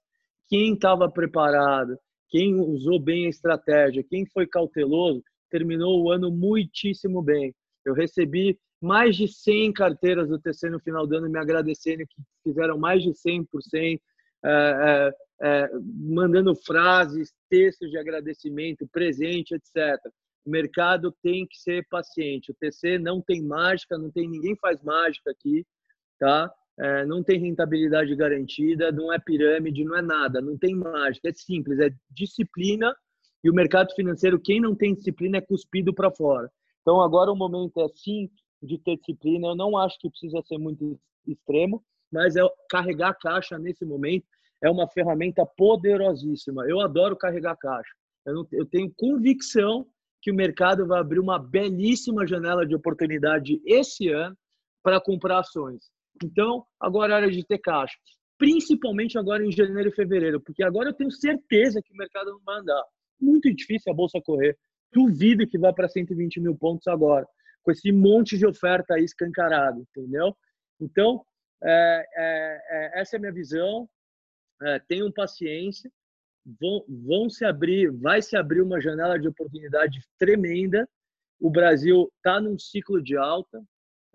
Quem 0.49 0.73
estava 0.73 1.11
preparado, 1.11 1.97
quem 2.29 2.55
usou 2.55 2.99
bem 2.99 3.25
a 3.25 3.29
estratégia, 3.29 4.03
quem 4.09 4.25
foi 4.25 4.47
cauteloso, 4.47 5.21
terminou 5.49 6.01
o 6.01 6.11
ano 6.11 6.31
muitíssimo 6.31 7.21
bem. 7.21 7.53
Eu 7.85 7.93
recebi 7.93 8.57
mais 8.81 9.15
de 9.15 9.27
100 9.27 9.73
carteiras 9.73 10.29
do 10.29 10.39
TC 10.39 10.69
no 10.69 10.79
final 10.79 11.05
do 11.05 11.17
ano 11.17 11.29
me 11.29 11.39
agradecendo 11.39 12.03
que 12.07 12.21
fizeram 12.43 12.77
mais 12.77 13.03
de 13.03 13.09
100%, 13.09 13.99
é, 14.45 15.11
é, 15.41 15.69
mandando 15.73 16.55
frases, 16.55 17.33
textos 17.49 17.89
de 17.89 17.97
agradecimento, 17.97 18.87
presente, 18.87 19.53
etc. 19.53 19.99
O 20.47 20.49
mercado 20.49 21.13
tem 21.21 21.45
que 21.45 21.57
ser 21.57 21.85
paciente. 21.89 22.51
O 22.51 22.55
TC 22.55 22.97
não 22.97 23.21
tem 23.21 23.43
mágica, 23.43 23.97
não 23.97 24.09
tem 24.09 24.29
ninguém 24.29 24.55
faz 24.55 24.81
mágica 24.81 25.29
aqui, 25.29 25.65
tá? 26.17 26.49
é, 26.79 27.05
não 27.05 27.23
tem 27.23 27.39
rentabilidade 27.39 28.15
garantida, 28.15 28.91
não 28.91 29.11
é 29.11 29.17
pirâmide, 29.17 29.83
não 29.83 29.97
é 29.97 30.01
nada, 30.01 30.39
não 30.39 30.57
tem 30.57 30.75
mágica, 30.75 31.29
é 31.29 31.33
simples, 31.33 31.79
é 31.79 31.89
disciplina 32.11 32.95
e 33.43 33.49
o 33.49 33.53
mercado 33.53 33.93
financeiro, 33.95 34.39
quem 34.39 34.61
não 34.61 34.75
tem 34.75 34.93
disciplina 34.93 35.37
é 35.37 35.41
cuspido 35.41 35.93
para 35.93 36.11
fora. 36.11 36.51
Então 36.81 37.01
agora 37.01 37.31
o 37.31 37.35
momento 37.35 37.81
é 37.81 37.87
sim 37.95 38.29
de 38.61 38.77
ter 38.77 38.97
disciplina, 38.97 39.47
eu 39.47 39.55
não 39.55 39.77
acho 39.77 39.97
que 39.99 40.09
precisa 40.09 40.41
ser 40.43 40.57
muito 40.57 40.99
extremo, 41.25 41.83
mas 42.11 42.35
é 42.35 42.41
carregar 42.69 43.17
caixa 43.19 43.57
nesse 43.57 43.83
momento 43.83 44.25
é 44.61 44.69
uma 44.69 44.87
ferramenta 44.87 45.45
poderosíssima. 45.45 46.65
Eu 46.67 46.79
adoro 46.79 47.15
carregar 47.15 47.55
caixa. 47.57 47.91
Eu, 48.25 48.33
não, 48.33 48.47
eu 48.51 48.65
tenho 48.65 48.91
convicção 48.97 49.85
que 50.21 50.31
o 50.31 50.35
mercado 50.35 50.87
vai 50.87 50.99
abrir 50.99 51.19
uma 51.19 51.39
belíssima 51.39 52.25
janela 52.25 52.65
de 52.65 52.75
oportunidade 52.75 53.61
esse 53.65 54.09
ano 54.09 54.35
para 54.83 55.01
comprar 55.01 55.39
ações. 55.39 55.85
Então, 56.23 56.65
agora 56.79 57.13
é 57.13 57.15
hora 57.17 57.31
de 57.31 57.45
ter 57.45 57.59
caixa. 57.59 57.95
Principalmente 58.37 59.17
agora 59.17 59.45
em 59.45 59.51
janeiro 59.51 59.89
e 59.89 59.95
fevereiro, 59.95 60.41
porque 60.41 60.63
agora 60.63 60.89
eu 60.89 60.93
tenho 60.93 61.11
certeza 61.11 61.81
que 61.81 61.93
o 61.93 61.97
mercado 61.97 62.31
não 62.31 62.43
vai 62.43 62.59
andar. 62.59 62.83
Muito 63.19 63.53
difícil 63.53 63.91
a 63.91 63.95
bolsa 63.95 64.21
correr. 64.23 64.57
Duvido 64.93 65.47
que 65.47 65.57
vá 65.57 65.73
para 65.73 65.89
120 65.89 66.39
mil 66.39 66.55
pontos 66.55 66.87
agora, 66.87 67.27
com 67.63 67.71
esse 67.71 67.91
monte 67.91 68.37
de 68.37 68.45
oferta 68.45 68.93
aí 68.93 69.03
escancarado, 69.03 69.81
entendeu? 69.81 70.35
Então, 70.79 71.23
é, 71.63 72.05
é, 72.15 72.61
é, 72.69 73.01
essa 73.01 73.15
é 73.15 73.17
a 73.17 73.19
minha 73.19 73.33
visão. 73.33 73.89
É, 74.61 74.79
tenham 74.87 75.11
paciência. 75.11 75.91
Vão, 76.59 76.85
vão 76.87 77.29
se 77.29 77.43
abrir, 77.43 77.91
vai 77.91 78.21
se 78.21 78.37
abrir 78.37 78.61
uma 78.61 78.79
janela 78.79 79.19
de 79.19 79.27
oportunidade 79.27 79.99
tremenda. 80.17 80.87
O 81.39 81.49
Brasil 81.49 82.09
está 82.17 82.39
num 82.39 82.57
ciclo 82.57 83.01
de 83.01 83.17
alta, 83.17 83.61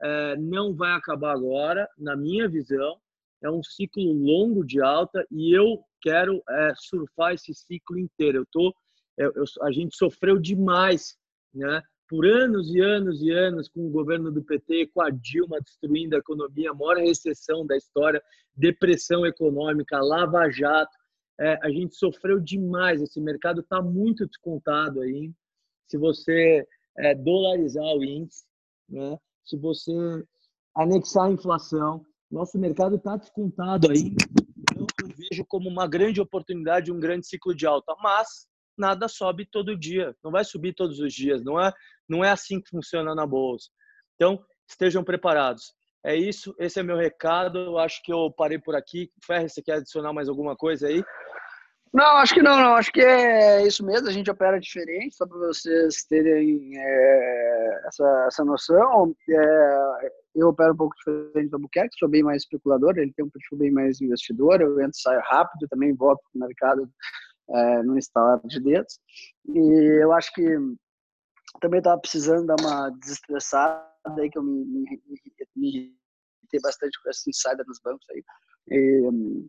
é, 0.02 0.36
não 0.36 0.74
vai 0.74 0.92
acabar 0.92 1.32
agora, 1.32 1.88
na 1.98 2.16
minha 2.16 2.48
visão. 2.48 2.98
É 3.42 3.50
um 3.50 3.62
ciclo 3.62 4.12
longo 4.12 4.64
de 4.64 4.80
alta 4.80 5.26
e 5.30 5.56
eu 5.56 5.82
quero 6.00 6.42
é, 6.48 6.72
surfar 6.76 7.34
esse 7.34 7.52
ciclo 7.54 7.98
inteiro. 7.98 8.38
Eu 8.38 8.46
tô, 8.50 8.74
eu, 9.16 9.32
eu, 9.34 9.44
a 9.62 9.70
gente 9.70 9.96
sofreu 9.96 10.38
demais, 10.38 11.16
né? 11.54 11.82
Por 12.08 12.26
anos 12.26 12.74
e 12.74 12.80
anos 12.80 13.22
e 13.22 13.30
anos 13.30 13.68
com 13.68 13.86
o 13.86 13.90
governo 13.90 14.30
do 14.30 14.42
PT, 14.42 14.88
com 14.92 15.00
a 15.00 15.10
Dilma 15.10 15.60
destruindo 15.60 16.14
a 16.14 16.18
economia, 16.18 16.70
a 16.70 16.74
maior 16.74 16.96
recessão 16.96 17.64
da 17.66 17.76
história, 17.76 18.22
depressão 18.54 19.24
econômica, 19.24 19.98
lava 19.98 20.50
jato. 20.50 20.96
É, 21.40 21.58
a 21.62 21.70
gente 21.70 21.96
sofreu 21.96 22.40
demais. 22.40 23.00
Esse 23.02 23.20
mercado 23.20 23.60
está 23.60 23.82
muito 23.82 24.26
descontado 24.26 25.00
aí. 25.00 25.32
Se 25.88 25.96
você 25.98 26.66
é, 26.98 27.14
dolarizar 27.14 27.84
o 27.84 28.04
índice, 28.04 28.44
né? 28.88 29.18
se 29.44 29.56
você 29.56 29.92
anexar 30.74 31.26
a 31.26 31.32
inflação, 31.32 32.04
nosso 32.30 32.58
mercado 32.58 32.96
está 32.96 33.16
descontado 33.16 33.90
aí. 33.90 34.14
Eu 34.76 34.86
vejo 35.16 35.44
como 35.46 35.68
uma 35.68 35.86
grande 35.86 36.20
oportunidade, 36.20 36.92
um 36.92 37.00
grande 37.00 37.26
ciclo 37.26 37.54
de 37.54 37.66
alta, 37.66 37.94
mas 38.02 38.46
nada 38.76 39.06
sobe 39.06 39.46
todo 39.46 39.78
dia, 39.78 40.16
não 40.24 40.30
vai 40.30 40.44
subir 40.44 40.74
todos 40.74 40.98
os 40.98 41.12
dias, 41.12 41.44
não 41.44 41.60
é, 41.60 41.72
não 42.08 42.24
é 42.24 42.30
assim 42.30 42.60
que 42.60 42.70
funciona 42.70 43.14
na 43.14 43.26
bolsa. 43.26 43.68
Então, 44.14 44.42
estejam 44.68 45.04
preparados. 45.04 45.74
É 46.04 46.16
isso, 46.16 46.54
esse 46.58 46.80
é 46.80 46.82
meu 46.82 46.96
recado. 46.96 47.78
Acho 47.78 48.02
que 48.02 48.12
eu 48.12 48.30
parei 48.30 48.58
por 48.58 48.74
aqui. 48.74 49.10
Ferre, 49.24 49.48
você 49.48 49.62
quer 49.62 49.74
adicionar 49.74 50.12
mais 50.12 50.28
alguma 50.28 50.56
coisa 50.56 50.88
aí? 50.88 51.02
Não, 51.92 52.16
acho 52.16 52.34
que 52.34 52.42
não, 52.42 52.56
não. 52.56 52.74
Acho 52.74 52.90
que 52.90 53.02
é 53.02 53.64
isso 53.66 53.84
mesmo. 53.84 54.08
A 54.08 54.12
gente 54.12 54.30
opera 54.30 54.58
diferente, 54.58 55.14
só 55.14 55.26
para 55.26 55.38
vocês 55.38 56.04
terem 56.04 56.72
é, 56.74 57.80
essa, 57.86 58.24
essa 58.26 58.44
noção. 58.44 59.14
É, 59.28 60.12
eu 60.34 60.48
opero 60.48 60.72
um 60.72 60.76
pouco 60.76 60.96
diferente 60.96 61.50
do 61.50 61.56
Albuquerque, 61.56 61.98
sou 61.98 62.08
bem 62.08 62.22
mais 62.22 62.42
especulador, 62.42 62.96
ele 62.96 63.12
tem 63.12 63.24
um 63.24 63.30
perfil 63.30 63.58
bem 63.58 63.70
mais 63.70 64.00
investidor. 64.00 64.60
Eu 64.60 64.80
entro 64.80 64.96
e 64.96 65.02
saio 65.02 65.20
rápido, 65.24 65.68
também 65.68 65.94
volto 65.94 66.20
para 66.32 66.38
o 66.38 66.48
mercado 66.48 66.90
é, 67.50 67.82
no 67.82 67.98
instalar 67.98 68.40
de 68.44 68.58
dedos. 68.58 68.98
E 69.54 70.02
eu 70.02 70.12
acho 70.12 70.32
que 70.32 70.56
também 71.60 71.78
estava 71.78 72.00
precisando 72.00 72.46
dar 72.46 72.56
uma 72.58 72.88
desestressada 72.90 73.91
aí, 74.06 74.30
que 74.30 74.38
eu 74.38 74.42
me, 74.42 74.64
me, 74.64 75.00
me 75.56 75.68
irritei 75.68 76.60
bastante 76.62 77.00
com 77.02 77.10
essa 77.10 77.28
insider 77.28 77.66
nos 77.66 77.80
bancos 77.82 78.06
aí. 78.10 78.22
E, 78.70 79.48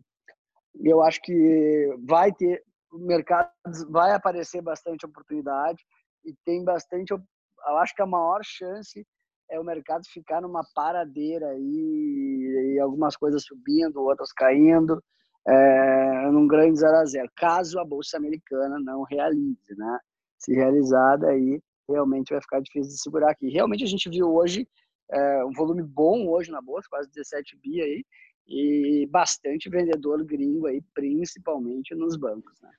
eu 0.82 1.02
acho 1.02 1.20
que 1.22 1.88
vai 2.06 2.32
ter 2.32 2.62
o 2.92 2.98
mercado 2.98 3.50
vai 3.90 4.12
aparecer 4.12 4.62
bastante 4.62 5.04
oportunidade 5.04 5.82
e 6.24 6.34
tem 6.44 6.64
bastante 6.64 7.12
eu 7.12 7.76
acho 7.78 7.94
que 7.94 8.02
a 8.02 8.06
maior 8.06 8.40
chance 8.44 9.04
é 9.50 9.58
o 9.58 9.64
mercado 9.64 10.02
ficar 10.12 10.40
numa 10.40 10.64
paradeira 10.74 11.48
aí 11.48 12.74
e 12.74 12.80
algumas 12.80 13.16
coisas 13.16 13.44
subindo 13.44 14.00
outras 14.02 14.32
caindo 14.32 15.02
é, 15.46 16.30
num 16.30 16.46
grande 16.46 16.78
zero 16.78 16.96
a 16.96 17.04
zero 17.04 17.30
caso 17.36 17.78
a 17.78 17.84
bolsa 17.84 18.16
americana 18.16 18.78
não 18.80 19.02
realize 19.02 19.74
né 19.76 19.98
se 20.38 20.54
realizada 20.54 21.28
aí 21.28 21.60
realmente 21.88 22.32
vai 22.32 22.40
ficar 22.40 22.60
difícil 22.60 22.92
de 22.92 23.00
segurar 23.00 23.30
aqui 23.30 23.48
realmente 23.48 23.84
a 23.84 23.88
gente 23.88 24.08
viu 24.08 24.34
hoje 24.34 24.66
é, 25.12 25.44
um 25.44 25.52
volume 25.52 25.82
bom 25.82 26.28
hoje 26.28 26.50
na 26.50 26.60
bolsa 26.60 26.88
quase 26.88 27.10
17 27.10 27.58
bi 27.62 27.80
aí 27.80 28.04
e 28.46 29.06
bastante 29.10 29.68
vendedor 29.68 30.22
gringo 30.24 30.66
aí, 30.66 30.82
principalmente 30.94 31.94
nos 31.94 32.16
bancos. 32.16 32.60
Né? 32.60 32.70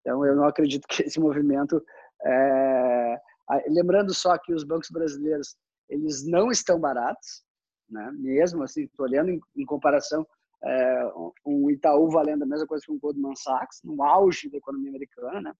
Então, 0.00 0.24
eu 0.24 0.34
não 0.34 0.44
acredito 0.44 0.86
que 0.88 1.02
esse 1.02 1.20
movimento. 1.20 1.82
É... 2.24 3.20
Lembrando 3.68 4.14
só 4.14 4.38
que 4.38 4.54
os 4.54 4.64
bancos 4.64 4.88
brasileiros 4.90 5.56
eles 5.88 6.26
não 6.26 6.50
estão 6.50 6.80
baratos, 6.80 7.44
né? 7.90 8.10
mesmo 8.14 8.62
assim, 8.62 8.84
estou 8.84 9.04
olhando 9.04 9.30
em, 9.30 9.40
em 9.56 9.66
comparação, 9.66 10.26
é, 10.64 11.12
um 11.44 11.68
Itaú 11.68 12.08
valendo 12.08 12.44
a 12.44 12.46
mesma 12.46 12.66
coisa 12.66 12.82
que 12.86 12.92
um 12.92 12.98
Goldman 12.98 13.34
Sachs, 13.36 13.80
no 13.84 14.02
auge 14.02 14.48
da 14.48 14.56
economia 14.56 14.88
americana. 14.88 15.40
Né? 15.42 15.52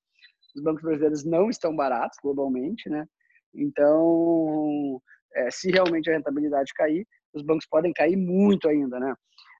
Os 0.54 0.62
bancos 0.62 0.82
brasileiros 0.82 1.24
não 1.24 1.48
estão 1.48 1.74
baratos 1.74 2.18
globalmente, 2.22 2.88
né? 2.88 3.06
então, 3.54 5.00
é, 5.34 5.50
se 5.50 5.70
realmente 5.70 6.10
a 6.10 6.14
rentabilidade 6.14 6.72
cair, 6.74 7.06
os 7.34 7.42
bancos 7.42 7.66
podem 7.66 7.92
cair 7.92 8.16
muito 8.16 8.68
ainda, 8.68 8.98
né? 8.98 9.14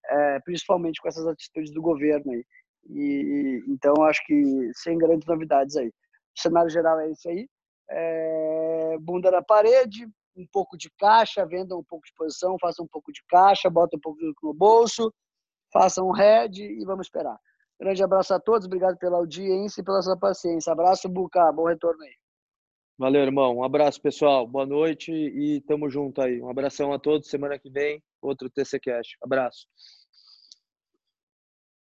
É, 0.07 0.41
principalmente 0.41 1.01
com 1.01 1.09
essas 1.09 1.27
atitudes 1.27 1.73
do 1.73 1.81
governo 1.81 2.33
aí. 2.33 2.45
E, 2.89 3.63
então, 3.69 4.03
acho 4.05 4.21
que 4.27 4.71
sem 4.75 4.99
grandes 4.99 5.27
novidades 5.27 5.77
aí. 5.77 5.89
O 5.89 6.41
cenário 6.41 6.71
geral 6.71 6.99
é 7.01 7.11
isso 7.11 7.29
aí. 7.29 7.49
É, 7.91 8.97
bunda 9.01 9.31
na 9.31 9.43
parede, 9.43 10.07
um 10.37 10.47
pouco 10.51 10.77
de 10.77 10.91
caixa, 10.99 11.47
vendam 11.47 11.79
um 11.79 11.85
pouco 11.85 12.07
de 12.07 12.13
posição, 12.15 12.57
façam 12.61 12.85
um 12.85 12.89
pouco 12.89 13.13
de 13.13 13.23
caixa, 13.29 13.71
botem 13.71 13.99
um 13.99 14.01
pouco 14.01 14.19
no 14.43 14.55
bolso, 14.55 15.13
façam 15.73 16.09
um 16.09 16.13
head 16.13 16.63
e 16.63 16.85
vamos 16.85 17.07
esperar. 17.07 17.39
Grande 17.83 18.01
abraço 18.01 18.33
a 18.33 18.39
todos, 18.39 18.65
obrigado 18.65 18.97
pela 18.97 19.17
audiência 19.17 19.81
e 19.81 19.85
pela 19.85 20.01
sua 20.01 20.17
paciência. 20.17 20.73
Abraço, 20.73 21.09
Buca, 21.09 21.51
bom 21.51 21.67
retorno 21.67 22.01
aí. 22.05 22.15
Valeu, 22.97 23.23
irmão. 23.23 23.57
Um 23.57 23.65
abraço, 23.65 24.01
pessoal. 24.01 24.47
Boa 24.47 24.65
noite 24.65 25.11
e 25.11 25.61
tamo 25.63 25.91
junto 25.91 26.23
aí. 26.23 26.41
Um 26.41 26.49
abração 26.49 26.93
a 26.93 26.99
todos. 27.01 27.29
Semana 27.29 27.59
que 27.59 27.69
vem, 27.69 28.01
outro 28.23 28.49
TC 28.49 28.79
Cash. 28.79 29.17
Abraço. 29.21 29.67